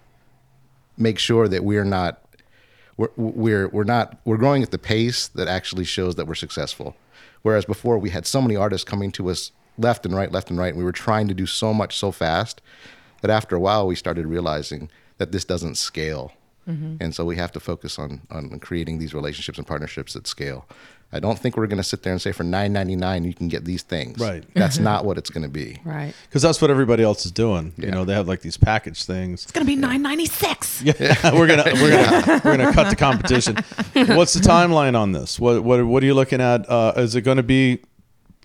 [0.98, 2.20] make sure that we're not
[2.96, 6.96] we're we're we're not we're growing at the pace that actually shows that we're successful.
[7.42, 10.58] Whereas before we had so many artists coming to us left and right, left and
[10.58, 10.68] right.
[10.68, 12.60] And we were trying to do so much so fast
[13.20, 16.32] that after a while we started realizing that this doesn't scale.
[16.68, 16.96] Mm-hmm.
[17.00, 20.66] And so we have to focus on on creating these relationships and partnerships that scale.
[21.14, 23.34] I don't think we're going to sit there and say for nine ninety nine you
[23.34, 24.18] can get these things.
[24.18, 24.44] Right.
[24.54, 25.78] That's not what it's going to be.
[25.84, 26.14] Right.
[26.28, 27.72] Because that's what everybody else is doing.
[27.76, 29.42] You know, they have like these package things.
[29.42, 30.82] It's gonna be nine ninety six.
[30.84, 30.94] Yeah,
[31.34, 33.56] we're gonna we're gonna we're gonna cut the competition.
[34.16, 35.38] What's the timeline on this?
[35.38, 36.68] What what what are you looking at?
[36.68, 37.80] Uh, is it going to be?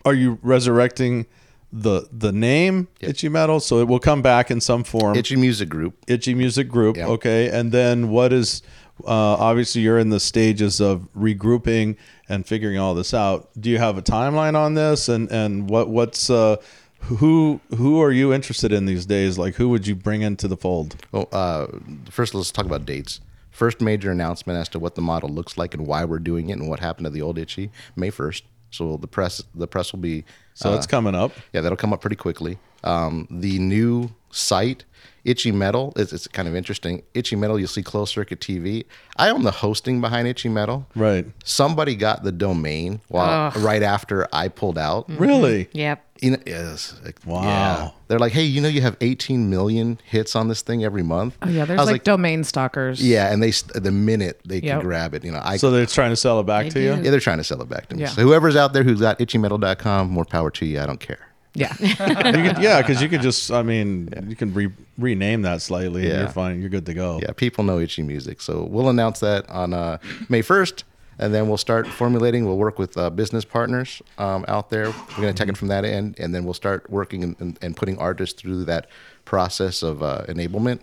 [0.05, 1.25] Are you resurrecting
[1.71, 3.09] the the name Yep.
[3.11, 3.59] Itchy Metal?
[3.59, 5.15] So it will come back in some form.
[5.17, 5.95] Itchy Music Group.
[6.07, 6.97] Itchy Music Group.
[6.97, 7.07] Yeah.
[7.07, 8.61] Okay, and then what is?
[9.05, 11.97] Uh, obviously, you're in the stages of regrouping
[12.29, 13.49] and figuring all this out.
[13.59, 15.09] Do you have a timeline on this?
[15.09, 16.57] And and what what's uh,
[17.01, 19.37] who who are you interested in these days?
[19.37, 20.95] Like who would you bring into the fold?
[21.11, 21.67] Well, uh,
[22.09, 23.21] first let's talk about dates.
[23.51, 26.53] First major announcement as to what the model looks like and why we're doing it
[26.53, 28.43] and what happened to the old Itchy, May first.
[28.69, 31.31] So the press the press will be So uh, it's coming up.
[31.53, 32.57] Yeah, that'll come up pretty quickly.
[32.83, 34.85] Um, the new site,
[35.27, 37.03] Itchy Metal, is it's kind of interesting.
[37.13, 38.85] Itchy Metal, you'll see closed circuit TV.
[39.17, 40.87] I own the hosting behind Itchy Metal.
[40.95, 41.25] Right.
[41.43, 45.09] Somebody got the domain while right after I pulled out.
[45.09, 45.21] Mm-hmm.
[45.21, 45.65] Really?
[45.65, 45.77] Mm-hmm.
[45.77, 46.03] Yep.
[46.21, 47.43] You know, yes, like, Wow.
[47.43, 47.89] Yeah.
[48.07, 51.37] They're like, hey, you know, you have 18 million hits on this thing every month.
[51.41, 53.05] Oh yeah, I there's was like, domain stalkers.
[53.05, 56.11] yeah, and they the minute they can grab it, you know, I So they're trying
[56.11, 57.03] to sell it back They to you?
[57.03, 58.03] yeah, they're trying to sell it back to me.
[58.03, 58.07] Yeah.
[58.07, 60.79] So whoever's out there who's got itchymetal.com, more power to you.
[60.79, 61.26] I don't care.
[61.53, 61.73] Yeah.
[61.79, 66.03] You could, yeah, because you could just, I mean, you can re- rename that slightly
[66.03, 66.19] and Yeah.
[66.21, 66.59] you're fine.
[66.59, 67.19] You're good to go.
[67.21, 68.41] Yeah, people know itchy music.
[68.41, 69.97] So we'll announce that on uh,
[70.29, 70.83] May 1st,
[71.19, 72.45] and then we'll start formulating.
[72.45, 74.85] We'll work with uh, business partners um, out there.
[74.89, 77.57] We're going to take it from that end, and then we'll start working and, and,
[77.61, 78.87] and putting artists through that
[79.25, 80.79] process of uh, enablement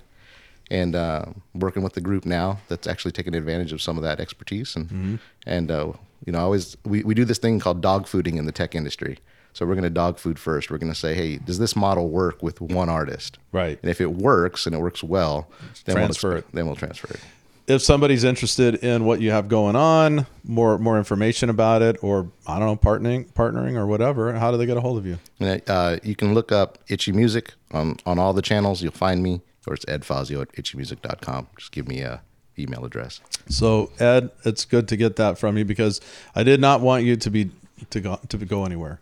[0.70, 1.24] and uh,
[1.54, 4.74] working with the group now that's actually taking advantage of some of that expertise.
[4.76, 5.92] And, and uh,
[6.24, 8.74] you know, I always, we, we do this thing called dog fooding in the tech
[8.74, 9.18] industry.
[9.54, 10.70] So we're going to dog food first.
[10.70, 13.38] We're going to say, hey, does this model work with one artist?
[13.52, 13.78] Right.
[13.80, 15.48] And if it works and it works well,
[15.84, 16.46] then Transfer we'll it.
[16.52, 17.20] Then we'll transfer it.
[17.66, 22.30] If somebody's interested in what you have going on, more more information about it, or
[22.46, 25.18] I don't know, partnering, partnering, or whatever, how do they get a hold of you?
[25.40, 28.82] Uh, you can look up Itchy Music on, on all the channels.
[28.82, 31.46] You'll find me, or it's Ed Fassio at itchymusic.com.
[31.56, 32.20] Just give me a
[32.58, 33.20] email address.
[33.48, 36.02] So Ed, it's good to get that from you because
[36.34, 37.50] I did not want you to be
[37.90, 39.00] to go to go anywhere.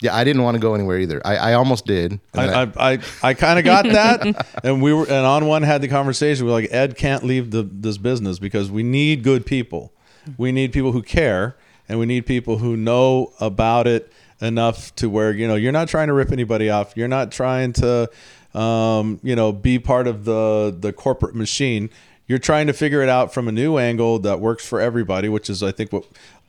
[0.00, 1.22] Yeah, I didn't want to go anywhere either.
[1.24, 2.20] I, I almost did.
[2.34, 5.80] I I, I, I kind of got that, and we were and on one had
[5.80, 6.44] the conversation.
[6.44, 9.92] We're like, Ed can't leave the this business because we need good people.
[10.36, 11.56] We need people who care,
[11.88, 15.88] and we need people who know about it enough to where you know you're not
[15.88, 16.94] trying to rip anybody off.
[16.94, 18.10] You're not trying to,
[18.54, 21.88] um, you know, be part of the the corporate machine.
[22.28, 25.48] You're trying to figure it out from a new angle that works for everybody, which
[25.48, 26.04] is I think what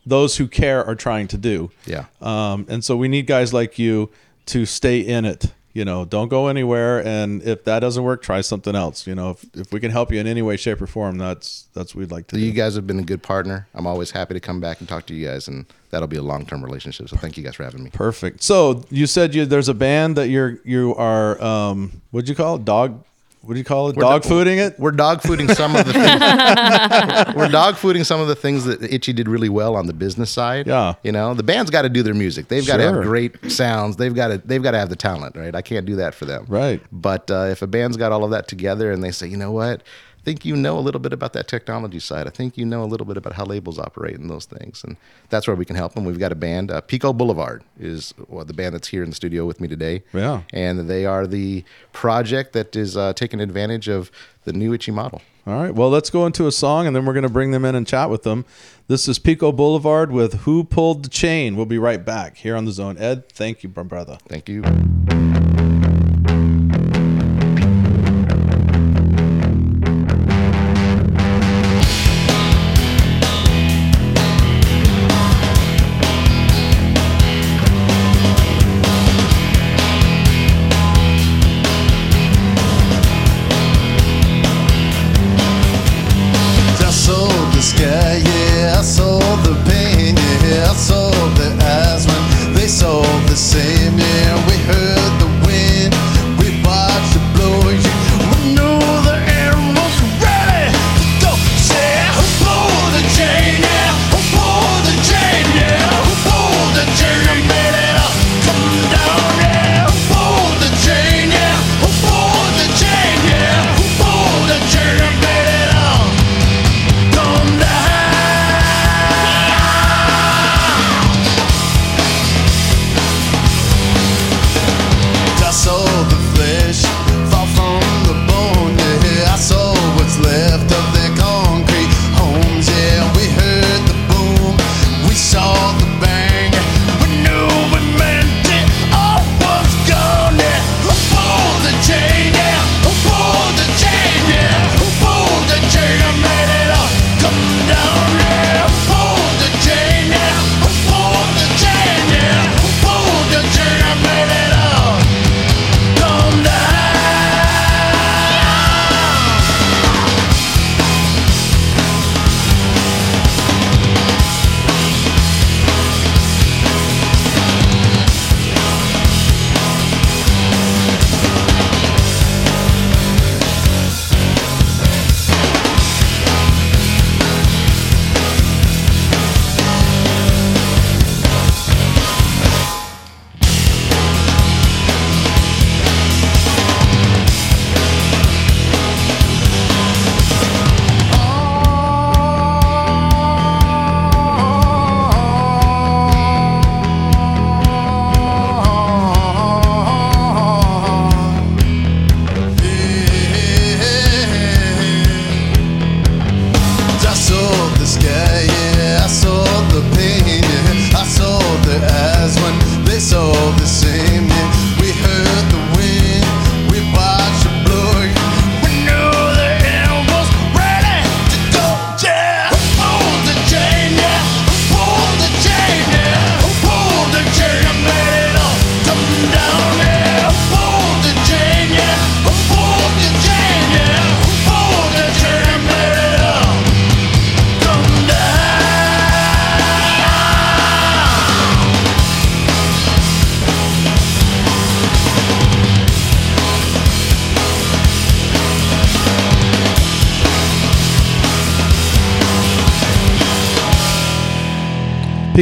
[0.07, 1.69] those who care are trying to do.
[1.85, 2.05] Yeah.
[2.21, 4.09] Um, and so we need guys like you
[4.47, 5.51] to stay in it.
[5.73, 7.05] You know, don't go anywhere.
[7.05, 9.05] And if that doesn't work, try something else.
[9.05, 11.67] You know, if, if we can help you in any way, shape, or form, that's
[11.75, 12.45] that's what we'd like to So do.
[12.47, 13.67] you guys have been a good partner.
[13.75, 16.23] I'm always happy to come back and talk to you guys, and that'll be a
[16.23, 17.09] long term relationship.
[17.09, 17.91] So thank you guys for having me.
[17.91, 18.41] Perfect.
[18.41, 22.55] So you said you there's a band that you're you are um what'd you call
[22.55, 22.65] it?
[22.65, 23.03] Dog
[23.41, 23.95] what do you call it?
[23.95, 24.77] Dog do- fooding it?
[24.79, 27.35] We're dog fooding some of the things.
[27.35, 30.29] we're dog fooding some of the things that Itchy did really well on the business
[30.29, 30.67] side.
[30.67, 30.95] Yeah.
[31.03, 32.47] you know, the band's got to do their music.
[32.49, 32.95] They've got to Sure.
[32.95, 33.95] have great sounds.
[33.97, 35.55] They've got to they've got to have the talent, right?
[35.55, 36.45] I can't do that for them.
[36.49, 36.81] Right.
[36.91, 39.51] But uh, if a band's got all of that together and they say, you know
[39.51, 39.81] what,
[40.27, 42.27] think you know a little bit about that technology side.
[42.27, 44.97] I think you know a little bit about how labels operate and those things, and
[45.29, 46.03] that's where we can help them.
[46.03, 49.15] We've got a band, uh, Pico Boulevard is well, the band that's here in the
[49.15, 50.03] studio with me today.
[50.11, 50.41] Yeah.
[50.51, 51.63] and they are the
[51.93, 54.11] project that is uh, taking advantage of
[54.43, 55.21] the new Itchy model.
[55.45, 55.73] All right.
[55.73, 57.87] Well, let's go into a song and then we're going to bring them in and
[57.87, 58.43] chat with them.
[58.89, 61.55] This is Pico Boulevard with Who Pulled the Chain.
[61.55, 62.97] We'll be right back here on the zone.
[62.97, 64.17] Ed, thank you, brother.
[64.27, 64.61] Thank you.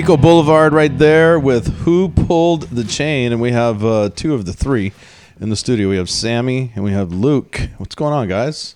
[0.06, 3.32] Pico Boulevard right there with Who Pulled the Chain.
[3.32, 4.94] And we have uh, two of the three
[5.42, 5.90] in the studio.
[5.90, 7.60] We have Sammy and we have Luke.
[7.80, 8.76] What's going on, guys?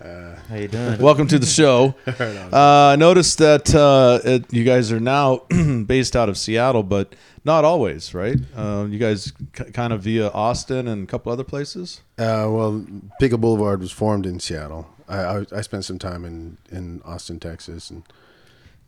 [0.00, 1.00] How you doing?
[1.02, 1.96] Welcome to the show.
[2.06, 5.38] Uh, I noticed that uh, it, you guys are now
[5.86, 7.12] based out of Seattle, but
[7.44, 8.36] not always, right?
[8.56, 12.02] Uh, you guys k- kind of via Austin and a couple other places.
[12.16, 12.86] Uh, well,
[13.18, 14.86] Pico Boulevard was formed in Seattle.
[15.08, 18.04] I, I, I spent some time in, in Austin, Texas, and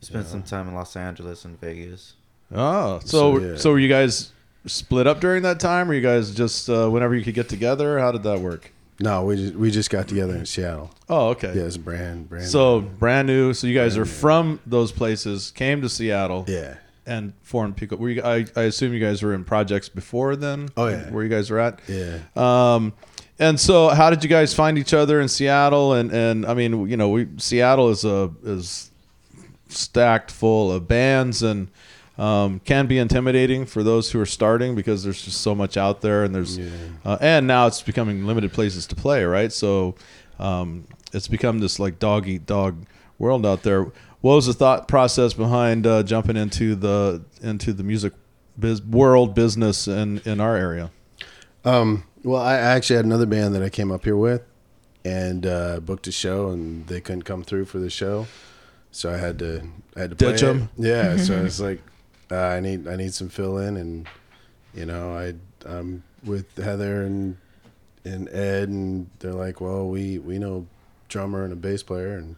[0.01, 2.15] Spent some time in Los Angeles and Vegas.
[2.53, 4.33] Oh, so So, so, were you guys
[4.67, 7.99] split up during that time, or you guys just uh, whenever you could get together?
[7.99, 8.73] How did that work?
[9.03, 10.91] no, we just, we just got together in Seattle.
[11.09, 11.55] Oh, okay.
[11.55, 12.45] Yeah, it's brand brand.
[12.47, 13.55] So brand new.
[13.55, 16.75] So you guys are from those places, came to Seattle, yeah,
[17.07, 17.97] and formed Pico.
[17.97, 18.23] Were you?
[18.23, 20.69] I, I assume you guys were in projects before then.
[20.77, 21.09] Oh, yeah.
[21.11, 21.81] where you guys were at.
[21.89, 22.19] yeah.
[22.37, 22.93] Um,
[23.39, 25.95] and so how did you guys find each other in Seattle?
[25.95, 28.90] And and I mean, you know, we Seattle is a is
[29.73, 31.69] stacked full of bands and.
[32.19, 36.03] Um, can be intimidating for those who are starting because there's just so much out
[36.03, 36.59] there, and there's,
[37.03, 39.51] uh, and now it's becoming limited places to play, right?
[39.51, 39.95] So,
[40.39, 42.85] um, it's become this like dog eat dog
[43.19, 43.85] world out there.
[44.21, 48.13] What was the thought process behind uh, jumping into the into the music
[48.59, 50.91] biz- world business in in our area?
[51.65, 54.43] Um, well, I I actually had another band that I came up here with,
[55.07, 58.27] and uh, booked a show, and they couldn't come through for the show,
[58.91, 59.63] so I had to
[59.97, 60.63] I had to Ditch play it.
[60.77, 61.81] Yeah, so it's like
[62.31, 64.09] uh, I need I need some fill in, and
[64.75, 65.35] you know I
[65.69, 67.37] I'm with Heather and
[68.05, 70.67] and Ed, and they're like, well, we we know
[71.09, 72.37] drummer and a bass player, and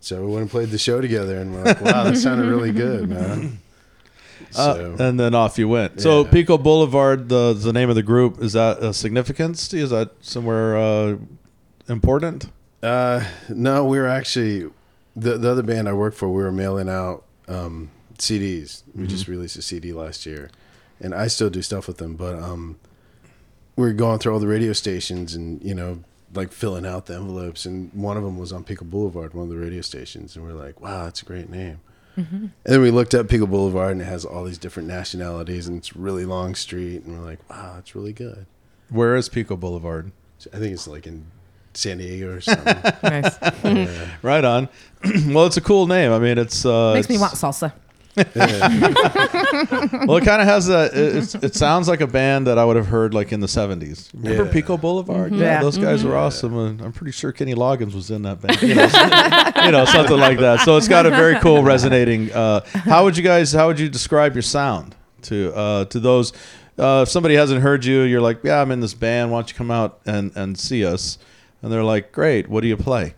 [0.00, 2.72] so we went and played the show together, and we're like, wow, that sounded really
[2.72, 3.60] good, man.
[4.50, 6.00] So, Uh, and then off you went.
[6.00, 6.30] So Yeah.
[6.30, 9.72] Pico Boulevard, the the name of the group, is that a significance?
[9.72, 11.16] Is that somewhere uh,
[11.88, 12.46] important?
[12.82, 14.70] Uh, no, we were actually
[15.16, 16.28] the the other band I worked for.
[16.28, 18.82] We were mailing out um, CDs.
[18.94, 20.50] We just released a CD last year,
[21.00, 22.16] and I still do stuff with them.
[22.16, 22.78] But um,
[23.76, 26.02] we were going through all the radio stations and you know
[26.34, 27.64] like filling out the envelopes.
[27.64, 30.52] And one of them was on Pico Boulevard, one of the radio stations, and we
[30.52, 31.80] are like, wow, that's a great name.
[32.16, 35.78] And then we looked up Pico Boulevard, and it has all these different nationalities, and
[35.78, 38.46] it's really long street, and we're like, wow, that's really good.
[38.88, 40.12] Where is Pico Boulevard?
[40.52, 41.26] I think it's like in
[41.74, 42.76] San Diego or something.
[43.02, 43.36] Nice.
[43.64, 44.08] yeah.
[44.22, 44.68] Right on.
[45.28, 46.12] well, it's a cool name.
[46.12, 47.72] I mean, it's uh, Makes me it's- want salsa.
[50.06, 50.90] Well, it kind of has a.
[50.92, 54.10] It, it sounds like a band that I would have heard like in the seventies.
[54.14, 54.52] Remember Yeah.
[54.52, 55.32] Pico Boulevard?
[55.32, 55.60] Yeah, Yeah.
[55.62, 58.60] those guys were awesome, and I'm pretty sure Kenny Loggins was in that band.
[58.62, 60.60] You know, you know, something like that.
[60.60, 62.32] So it's got a very cool resonating.
[62.32, 63.52] Uh, how would you guys?
[63.52, 66.32] How would you describe your sound to uh, to those?
[66.78, 69.30] Uh, if somebody hasn't heard you, you're like, yeah, I'm in this band.
[69.30, 71.18] Why don't you come out and and see us?
[71.64, 72.50] And they're like, great.
[72.50, 73.14] What do you play?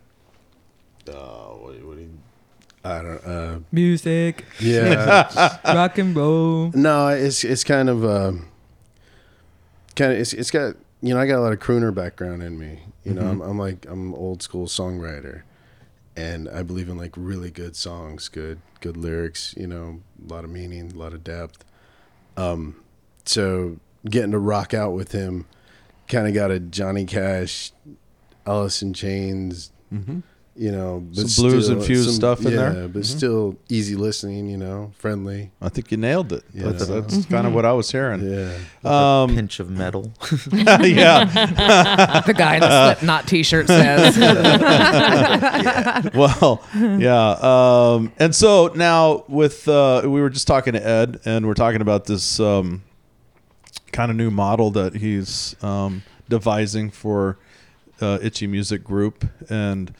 [1.09, 2.19] Uh, what, what do you,
[2.85, 3.27] I don't.
[3.27, 5.59] Uh, Music, yeah.
[5.75, 6.71] rock and roll.
[6.73, 8.47] no, it's it's kind of um,
[9.97, 12.57] kind of it's it's got you know I got a lot of crooner background in
[12.57, 12.83] me.
[13.03, 15.43] You know, I'm, I'm like I'm old school songwriter,
[16.17, 19.55] and I believe in like really good songs, good good lyrics.
[19.57, 21.65] You know, a lot of meaning, a lot of depth.
[22.37, 22.77] Um,
[23.25, 23.79] so
[24.09, 25.47] getting to rock out with him,
[26.07, 27.73] kind of got a Johnny Cash,
[28.47, 29.71] Alice in Chains.
[30.59, 32.73] You know, but Some blues still- infused stuff in there?
[32.73, 34.47] yeah, but still easy listening.
[34.49, 35.51] You know, friendly.
[35.61, 36.45] I think you nailed it.
[36.55, 36.71] Yeah.
[36.71, 38.23] That's, that's kind of what I was hearing.
[38.23, 38.57] Yeah.
[38.83, 40.15] Um, Pinch of metal.
[40.53, 41.25] yeah.
[42.27, 44.17] The guy in the Slipknot t-shirt says.
[46.15, 47.37] well, yeah.
[47.43, 51.83] Um, and so now with uh, we were just talking to Ed, and we're talking
[51.83, 52.83] about this um,
[53.93, 57.39] kind of new model that he's um, devising for
[58.01, 59.93] uh, Itchy Music Group, and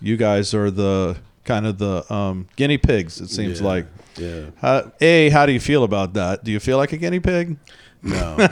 [0.00, 3.20] you guys are the kind of the um, guinea pigs.
[3.20, 3.66] It seems Yeah.
[3.66, 3.86] like.
[4.16, 4.46] Yeah.
[4.60, 6.42] Uh, a, how do you feel about that?
[6.44, 7.56] Do you feel like a guinea pig?
[8.02, 8.36] No.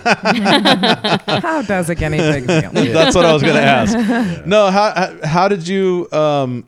[1.27, 2.71] How does a guinea pig feel?
[2.93, 3.97] That's what I was going to ask.
[4.47, 6.65] No, how how- how did you um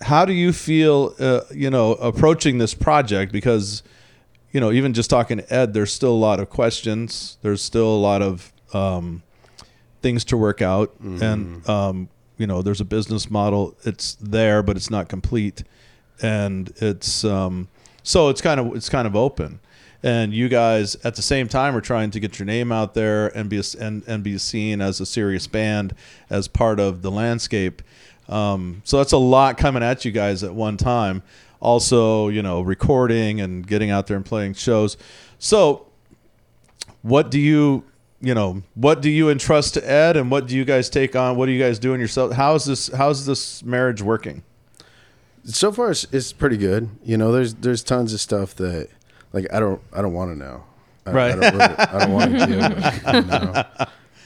[0.00, 3.82] how do you feel uh, you know approaching this project because
[4.52, 7.88] you know even just talking to Ed there's still a lot of questions, there's still
[7.88, 9.22] a lot of um
[10.04, 10.88] things to work out.
[11.00, 13.74] And um you know there's a business model.
[13.84, 15.64] It's there but it's not complete.
[16.20, 17.68] And it's um
[18.02, 19.60] so it's kind of it's kind of open.
[20.02, 23.28] And you guys at the same time are trying to get your name out there
[23.36, 25.94] and be and, and be seen as a serious band
[26.28, 27.80] as part of the landscape.
[28.28, 31.22] Um, so that's a lot coming at you guys at one time.
[31.60, 34.98] Also you know recording and getting out there and playing shows.
[35.38, 35.86] So
[37.00, 37.84] what do you
[38.24, 41.36] you know what do you entrust to ed and what do you guys take on
[41.36, 44.42] what are you guys doing yourself how is this how's this marriage working
[45.44, 46.88] so far it's, it's pretty good.
[47.04, 48.88] You know, there's there's tons of stuff that
[49.32, 50.64] like I don't I don't want to know.
[51.06, 51.32] I, Right.
[51.32, 53.64] I don't, really, I don't want to deal You know?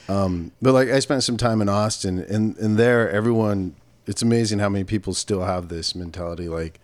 [0.07, 3.75] um, but like I spent some time in Austin, and and there everyone.
[4.07, 6.49] It's amazing how many people still have this mentality.
[6.49, 6.79] Like,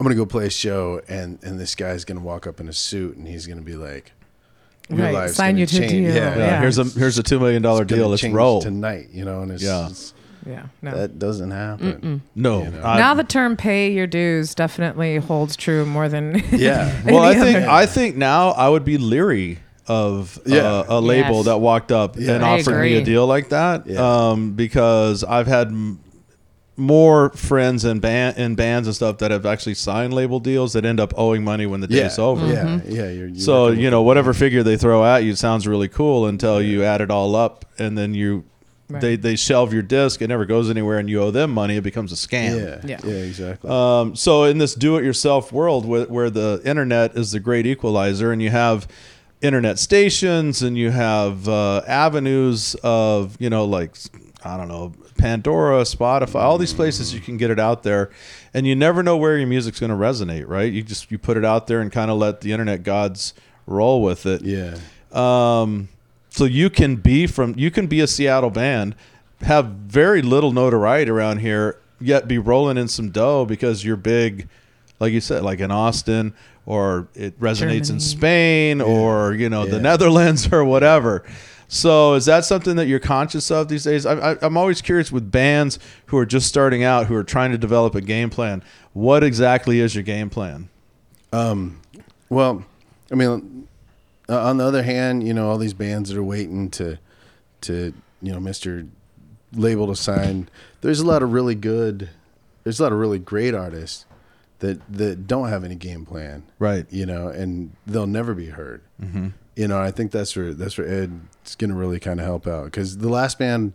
[0.00, 2.72] I'm gonna go play a show, and and this guy's gonna walk up in a
[2.72, 4.12] suit, and he's gonna be like,
[4.92, 6.14] "Your Right, life's sign gonna you to a change." deal.
[6.14, 6.60] Yeah, Yeah, Yeah.
[6.60, 8.08] here's a here's a two million dollar deal.
[8.08, 8.60] Let's roll.
[8.62, 9.08] tonight.
[9.12, 9.86] You know, and it's, Yeah.
[9.86, 10.14] it's-
[10.48, 10.62] Yeah.
[10.82, 10.90] No.
[10.96, 12.22] that doesn't happen.
[12.34, 12.82] No, You know.
[12.84, 16.90] I- now the term "pay your dues" definitely holds true more than Yeah.
[17.04, 17.68] well, I think other.
[17.70, 20.58] I think now I would be leery of Yeah.
[20.62, 21.44] uh, a label Yes.
[21.46, 22.32] that walked up Yeah.
[22.34, 23.86] and I offered me a deal like that.
[23.86, 24.00] Yeah.
[24.30, 25.98] Um, because I've had m-
[26.82, 30.84] more friends and band in bands and stuff that have actually signed label deals that
[30.84, 32.46] end up owing money when the yeah, day's over.
[32.46, 33.08] Yeah, yeah.
[33.10, 36.60] You're, you're So you know whatever figure they throw at you sounds really cool until
[36.60, 38.44] you add it all up and then you
[38.88, 40.20] they they shelve your disc.
[40.20, 41.76] It never goes anywhere, and you owe them money.
[41.76, 42.58] It becomes a scam.
[42.58, 43.00] Yeah, Yeah.
[43.02, 43.70] yeah, exactly.
[43.70, 48.42] Um, so in this do-it-yourself world, where, where the internet is the great equalizer, and
[48.42, 48.86] you have
[49.40, 53.96] internet stations, and you have uh, avenues of you know like
[54.44, 58.10] I don't know Pandora, Spotify, all these places you can get it out there,
[58.52, 60.48] and you never know where your music's going to resonate.
[60.48, 60.72] Right?
[60.72, 63.34] You just you put it out there and kind of let the internet gods
[63.66, 64.42] roll with it.
[64.42, 64.78] yeah,
[65.12, 65.88] Um,
[66.30, 68.94] so you can be from you can be a Seattle band,
[69.42, 74.48] have very little notoriety around here, yet be rolling in some dough because you're big,
[74.98, 76.34] like you said, like in Austin,
[76.66, 78.00] or it resonates in Germany.
[78.00, 81.24] Spain, or you know the Netherlands or whatever.
[81.74, 84.04] So is that something that you're conscious of these days?
[84.04, 87.50] I, I, I'm always curious with bands who are just starting out, who are trying
[87.52, 88.62] to develop a game plan.
[88.92, 90.68] What exactly is your game plan?
[91.32, 92.62] Well,
[93.10, 93.66] I mean,
[94.28, 96.98] uh, on the other hand, you know, all these bands that are waiting to,
[97.62, 98.86] to you know, Mister
[99.54, 100.50] Label to sign.
[100.82, 102.10] There's a lot of really good.
[102.64, 104.04] There's a lot of really great artists
[104.58, 106.42] that that don't have any game plan.
[106.58, 106.84] Right.
[106.90, 108.82] You know, and they'll never be heard.
[109.02, 109.28] Mm-hmm.
[109.56, 111.08] You know, I think that's where that's where
[111.42, 113.72] Ed's gonna really kind of help out because the last band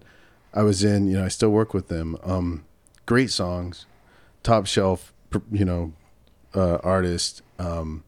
[0.53, 2.17] I was in, you know, I still work with them.
[2.23, 2.65] Um,
[3.05, 3.85] great songs,
[4.41, 5.13] top shelf,
[5.51, 5.93] you know,
[6.55, 7.41] uh, artist.
[7.59, 8.03] Um,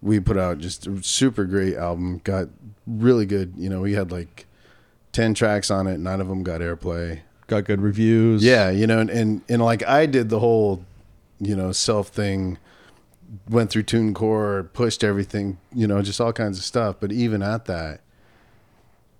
[0.00, 2.20] we put out just a super great album.
[2.24, 2.48] Got
[2.86, 3.54] really good.
[3.56, 4.46] You know, we had like
[5.12, 5.98] ten tracks on it.
[5.98, 7.20] Nine of them got airplay.
[7.46, 8.42] Got good reviews.
[8.42, 10.84] Yeah, you know, and, and and like I did the whole,
[11.38, 12.58] you know, self thing.
[13.48, 16.96] Went through TuneCore, pushed everything, you know, just all kinds of stuff.
[17.00, 18.02] But even at that,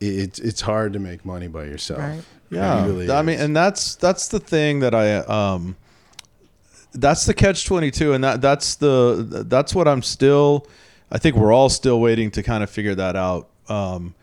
[0.03, 2.01] it's it's hard to make money by yourself.
[2.01, 2.23] Right.
[2.51, 5.77] Yeah, really I mean, and that's that's the thing that I um,
[6.93, 10.67] that's the catch twenty two, and that that's the that's what I'm still.
[11.11, 13.49] I think we're all still waiting to kind of figure that out.
[13.69, 14.15] Um,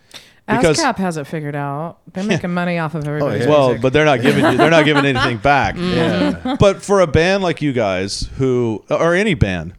[0.47, 1.99] because ASCAP has it figured out.
[2.11, 3.49] They're making money off of everybody's yeah.
[3.49, 3.81] well, music.
[3.83, 5.75] but they're not giving you they're not giving anything back.
[5.77, 6.55] Yeah.
[6.59, 9.73] But for a band like you guys, who or any band,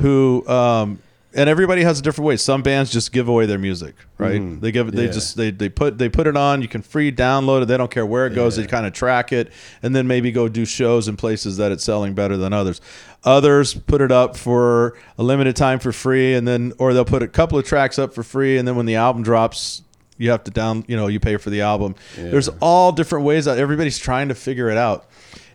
[0.00, 1.00] who um,
[1.36, 2.36] and everybody has a different way.
[2.36, 4.40] Some bands just give away their music, right?
[4.40, 4.60] Mhm.
[4.60, 4.94] They give it.
[4.96, 5.12] They Yeah.
[5.12, 6.62] just they, they put they put it on.
[6.62, 7.66] You can free download it.
[7.66, 8.56] They don't care where it goes.
[8.56, 8.64] Yeah.
[8.64, 11.84] They kind of track it, and then maybe go do shows in places that it's
[11.84, 12.80] selling better than others.
[13.24, 17.22] Others put it up for a limited time for free, and then or they'll put
[17.22, 19.82] a couple of tracks up for free, and then when the album drops.
[20.18, 21.94] You have to down, you know, you pay for the album.
[22.16, 25.04] There's all different ways that everybody's trying to figure it out,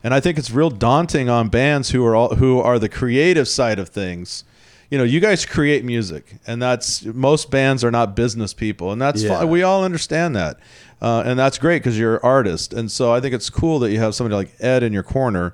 [0.03, 3.47] and I think it's real daunting on bands who are all, who are the creative
[3.47, 4.43] side of things
[4.91, 9.01] you know, you guys create music, and that's most bands are not business people, and
[9.01, 9.39] that's Yeah.
[9.39, 9.49] fine.
[9.49, 10.59] We all understand that,
[11.01, 13.91] uh, and that's great because you're an artist, and so I think it's cool that
[13.91, 15.53] you have somebody like Ed in your corner.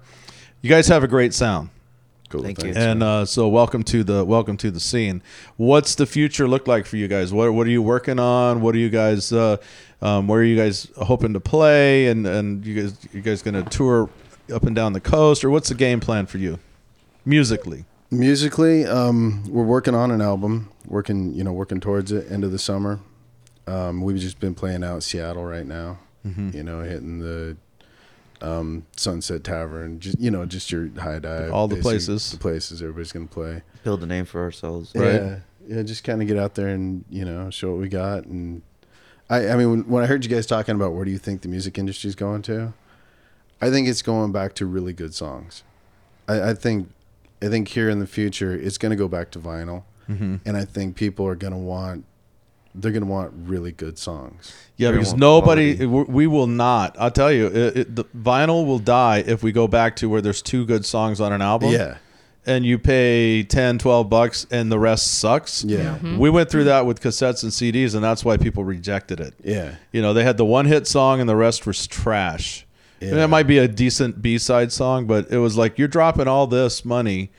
[0.61, 1.69] You guys have a great sound,
[2.29, 2.41] Cool.
[2.41, 2.73] Thank you.
[2.75, 5.21] and uh, so welcome to the welcome to the scene.
[5.55, 7.31] What's the future look like for you guys?
[7.31, 8.59] What what are you working on?
[8.61, 9.31] What are you guys?
[9.31, 9.57] Uh,
[10.01, 12.07] um, where are you guys hoping to play?
[12.07, 14.09] And and you guys you guys going to tour
[14.51, 16.57] up and down the coast, or what's the game plan for you
[17.23, 17.85] musically?
[18.10, 20.70] Musically, um, we're working on an album.
[20.86, 22.32] Working, you know, working towards it.
[22.32, 22.99] End of the summer.
[23.68, 25.99] Um, we've just been playing out Seattle right now.
[26.26, 26.55] Mm-hmm.
[26.55, 27.58] You know, hitting the
[28.41, 29.99] um, Sunset Tavern.
[29.99, 31.51] Just you know, just your high dive.
[31.51, 32.32] All the basic- places.
[32.32, 33.64] The places everybody's gonna play.
[33.84, 34.93] Build a name for ourselves.
[34.95, 35.14] Right.
[35.16, 35.84] Yeah, yeah.
[35.84, 38.26] Just kind of get out there and you know show what we got.
[38.26, 38.62] And
[39.30, 41.41] I, I mean, when, when I heard you guys talking about where do you think
[41.41, 42.74] the music industry's going to,
[43.62, 45.64] I think it's going back to really good songs.
[46.28, 46.89] I, I think,
[47.41, 50.35] I think here in the future it's going to go back to vinyl, Mm-hmm.
[50.45, 52.05] and I think people are going to want,
[52.73, 54.55] they're going to want really good songs.
[54.77, 55.85] Yeah, Very because nobody, quality.
[56.13, 56.95] we we will not.
[56.97, 60.21] I'll tell you, it, it, the vinyl will die if we go back to where
[60.21, 61.71] there's two good songs on an album.
[61.71, 61.97] Yeah,
[62.45, 65.63] And you pay 10, 12 bucks and the rest sucks.
[65.65, 69.33] yeah, We went through that with cassettes and CDs, and that's why people rejected it.
[69.43, 69.75] yeah.
[69.91, 72.65] You know, they had the one hit song and the rest was trash.
[73.01, 76.27] And it might be a decent B side song, but it was like you're dropping
[76.27, 77.31] all this money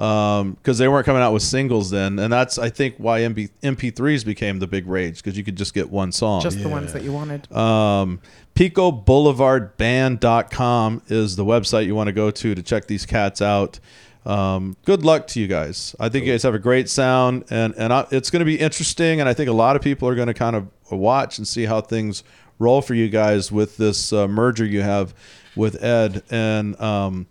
[0.00, 4.24] because they weren't coming out with singles then, and that's I think why MP, MP3s
[4.24, 6.40] became the big rage because you could just get one song.
[6.40, 7.52] Just the ones that you wanted.
[7.52, 8.20] Um,
[8.54, 13.42] Pico Boulevard Band.com is the website you want to go to to check these cats
[13.42, 13.78] out.
[14.24, 15.94] Um, good luck to you guys.
[16.00, 18.58] I think you guys have a great sound, and and I, it's going to be
[18.58, 19.20] interesting.
[19.20, 21.66] And I think a lot of people are going to kind of watch and see
[21.66, 22.24] how things
[22.60, 25.12] roll for you guys with this uh, merger you have
[25.56, 26.22] with Ed.
[26.30, 27.26] And um,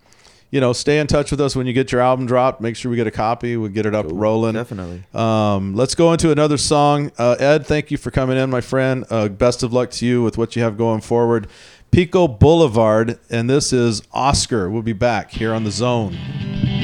[0.52, 2.60] you know, stay in touch with us when you get your album dropped.
[2.60, 3.56] Make sure we get a copy.
[3.56, 4.56] We get it up rolling.
[4.56, 5.04] Definitely.
[5.14, 7.12] Um, let's go into another song.
[7.18, 9.06] Uh, Ed, thank you for coming in, my friend.
[9.10, 11.48] Uh, best of luck to you with what you have going forward.
[11.92, 14.70] Pico Boulevard, and this is Oscar.
[14.70, 16.79] We'll be back here on the zone.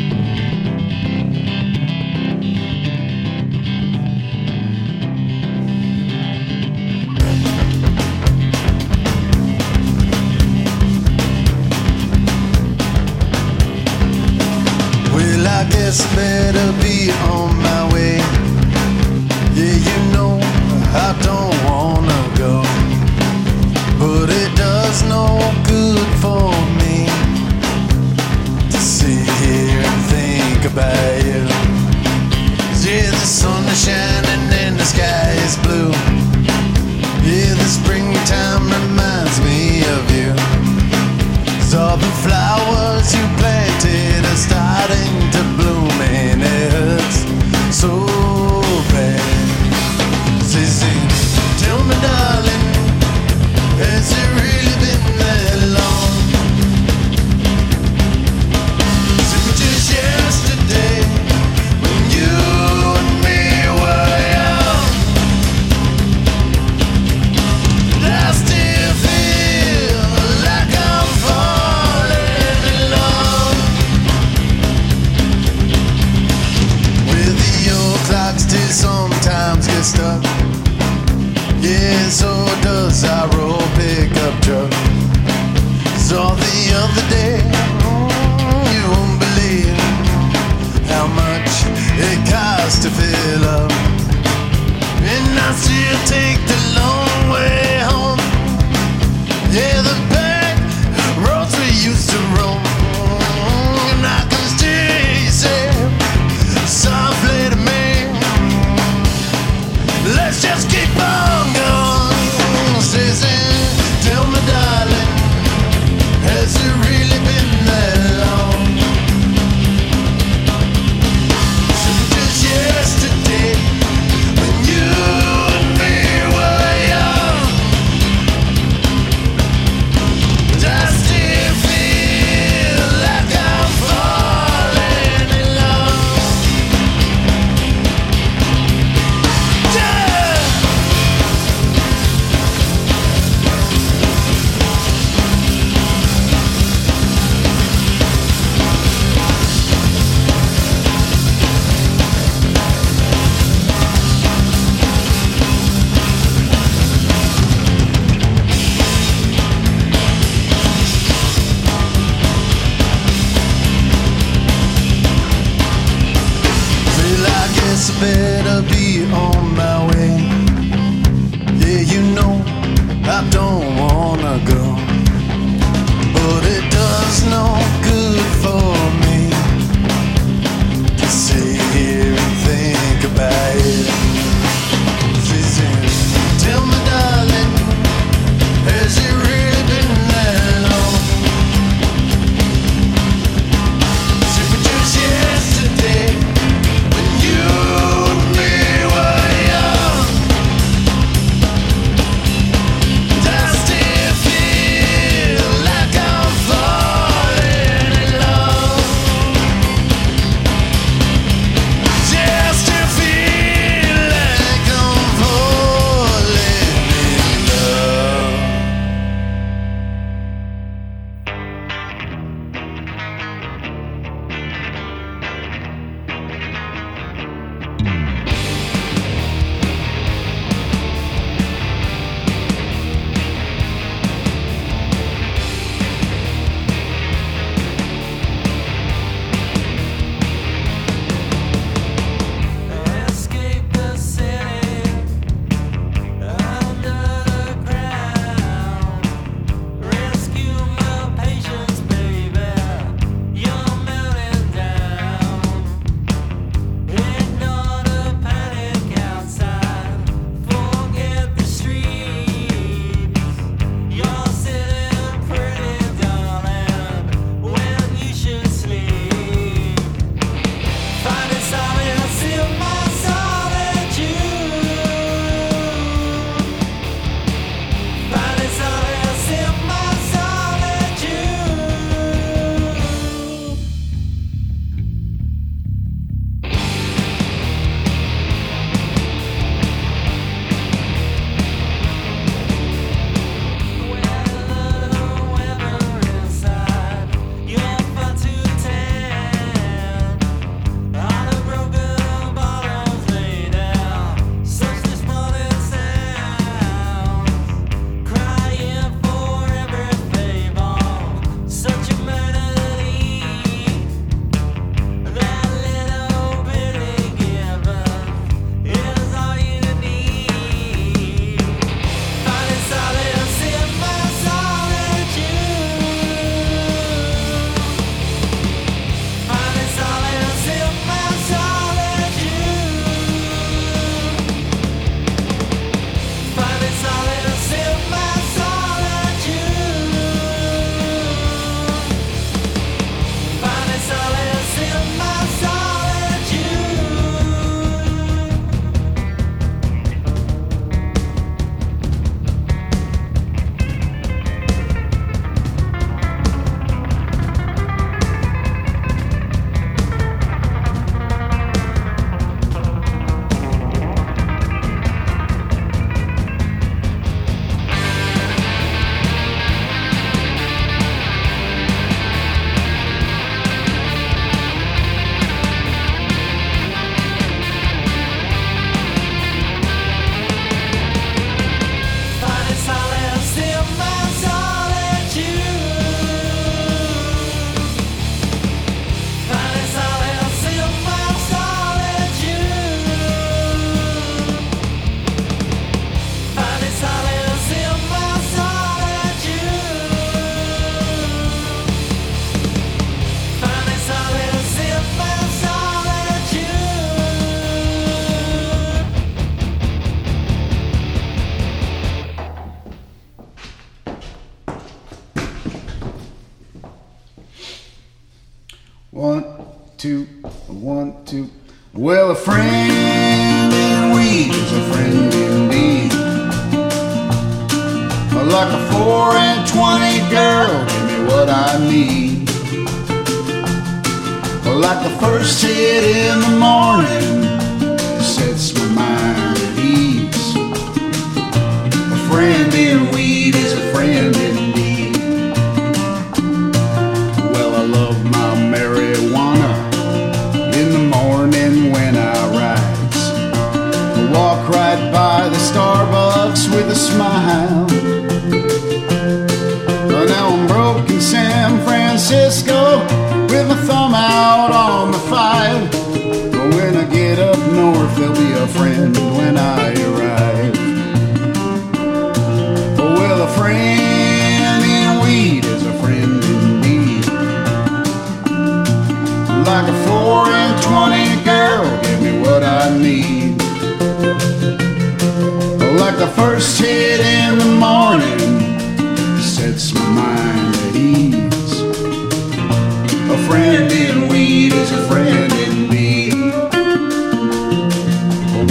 [494.66, 496.09] always a friend in me.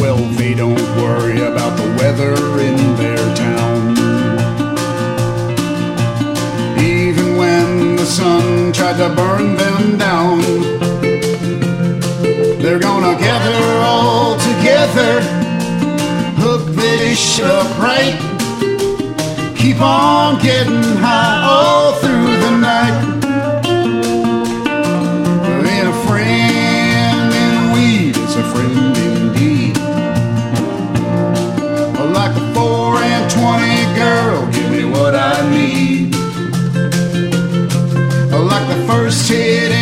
[0.01, 3.97] Well, they don't worry about the weather in their town.
[6.79, 10.41] Even when the sun tried to burn them down,
[12.61, 15.21] they're gonna gather all together,
[16.37, 18.17] hook this shit up right,
[19.57, 23.14] keep on getting high all through the night.
[39.25, 39.74] sit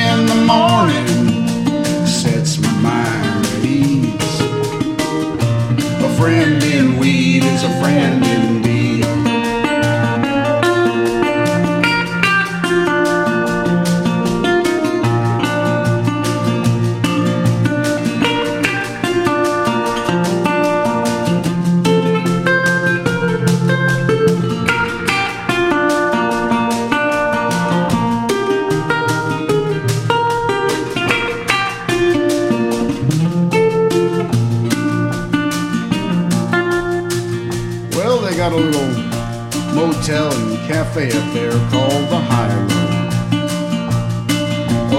[40.93, 42.71] thoroughfare called the high road.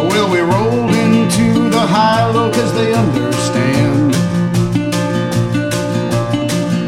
[0.10, 4.16] Well, we rolled into the high road cause they understand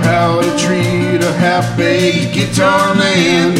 [0.03, 3.53] how to treat a half-baked guitar man.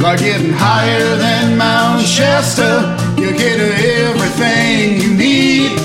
[0.00, 5.78] By getting higher than Mount Shasta, you get everything you need.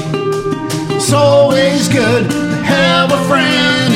[0.95, 3.94] It's always good to have a friend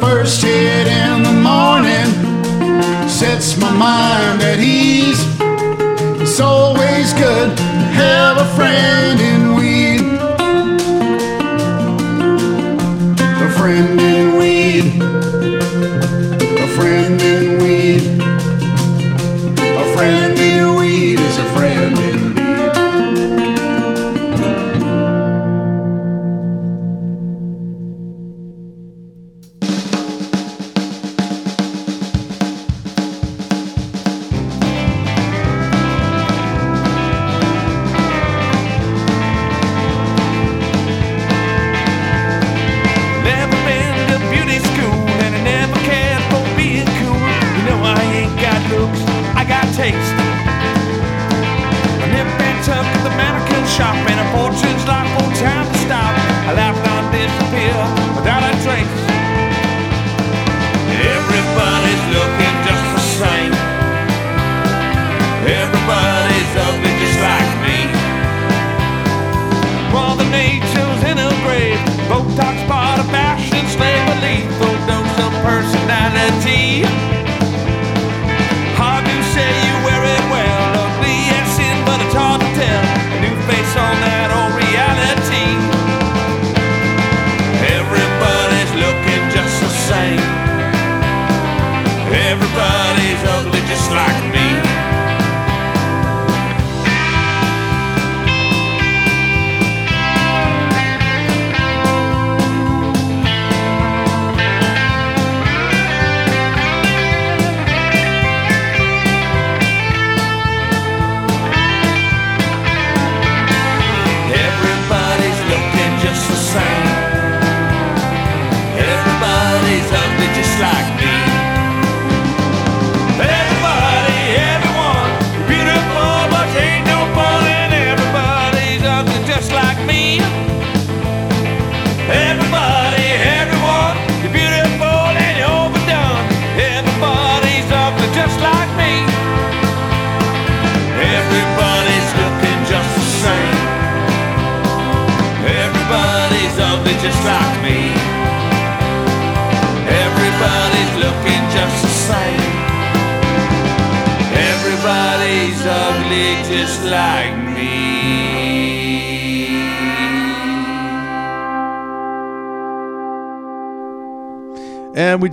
[0.00, 2.08] first hit in the morning
[3.08, 5.22] sets my mind at ease.
[6.22, 9.49] It's always good to have a friend in
[92.12, 92.79] Everybody.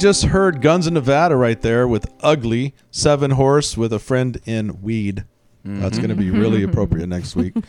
[0.07, 4.81] Just heard Guns in Nevada right there with Ugly, Seven Horse with a friend in
[4.81, 5.25] Weed.
[5.65, 7.53] That's going to be really appropriate next week.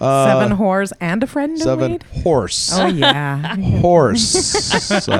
[0.00, 2.02] Uh, Seven whores and a friend in Seven weed?
[2.22, 2.70] Horse.
[2.72, 3.56] Oh, yeah.
[3.82, 4.22] Horse.
[5.04, 5.12] So,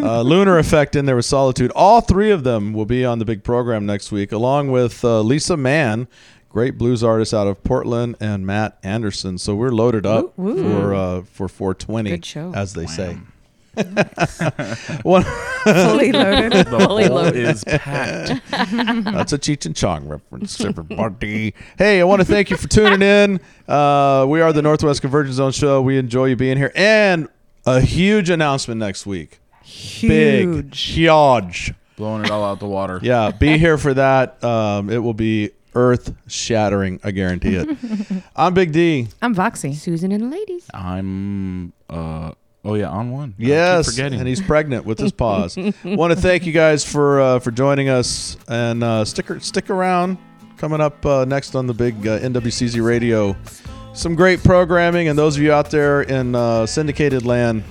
[0.00, 1.72] uh, Lunar Effect in there with Solitude.
[1.76, 5.20] All three of them will be on the big program next week, along with uh,
[5.20, 6.08] Lisa Mann,
[6.48, 9.36] great blues artist out of Portland, and Matt Andersen.
[9.36, 10.62] So we're loaded up Woo, woo.
[10.80, 12.50] for uh, for 420, Good show.
[12.54, 13.18] as they say.
[15.02, 15.22] One,
[15.64, 16.52] Fully loaded.
[16.52, 17.36] The Fully loaded.
[17.48, 18.40] is packed.
[18.50, 21.54] That's a Cheech and Chong reference, everybody.
[21.78, 23.40] hey, I want to thank you for tuning in.
[23.68, 25.80] Uh, we are the Northwest Convergence Zone Show.
[25.82, 26.72] We enjoy you being here.
[26.74, 27.28] And
[27.66, 29.40] a huge announcement next week.
[30.00, 30.80] Big, Huge.
[30.80, 31.74] huge.
[31.96, 33.00] Blowing it all out the water.
[33.02, 34.42] Yeah, be here for that.
[34.42, 36.98] Um, it will be earth shattering.
[37.04, 37.68] I guarantee it.
[38.36, 39.08] I'm Big D.
[39.20, 39.74] I'm Voxy.
[39.74, 40.70] Susan and the ladies.
[40.72, 42.32] I'm uh
[42.64, 43.34] oh yeah, on one.
[43.38, 44.18] Yes, forgetting.
[44.18, 45.56] and he's pregnant with his paws.
[45.84, 50.18] Want to thank you guys for uh, for joining us and uh, stick stick around.
[50.56, 53.36] Coming up uh, next on the big uh, NWCZ radio,
[53.94, 57.62] some great programming, and those of you out there in uh, syndicated land,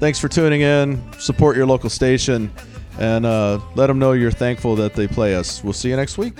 [0.00, 1.00] thanks for tuning in.
[1.20, 2.52] Support your local station,
[2.98, 5.62] and uh, let them know you're thankful that they play us.
[5.62, 6.34] We'll see you next week.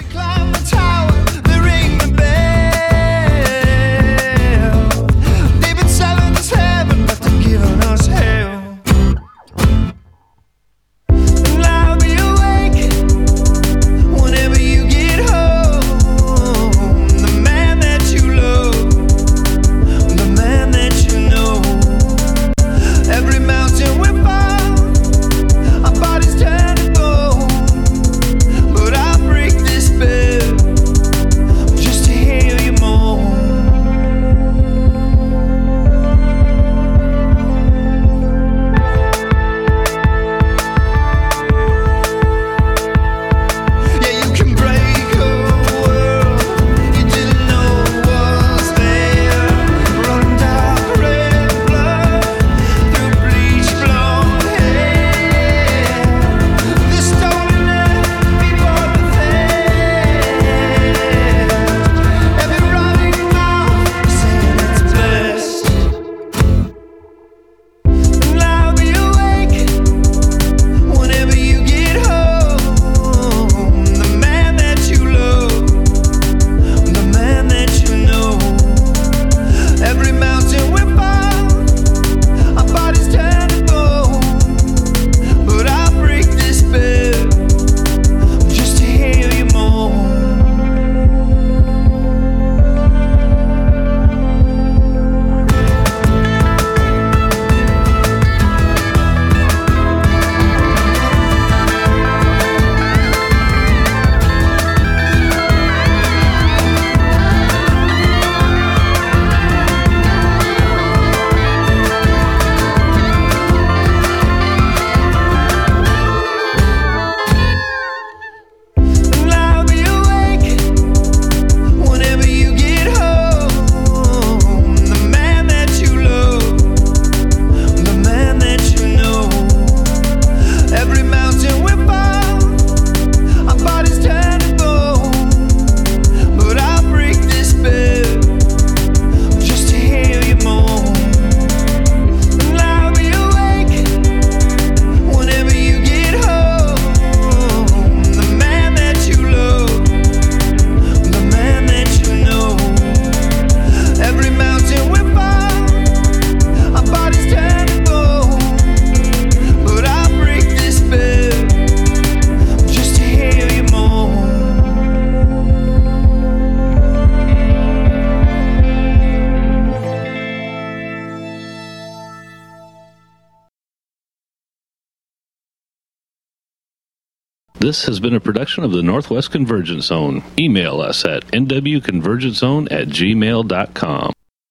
[178.12, 180.22] Been a production of the Northwest Convergence Zone.
[180.38, 184.11] Email us at nwconvergencezone at gmail.com.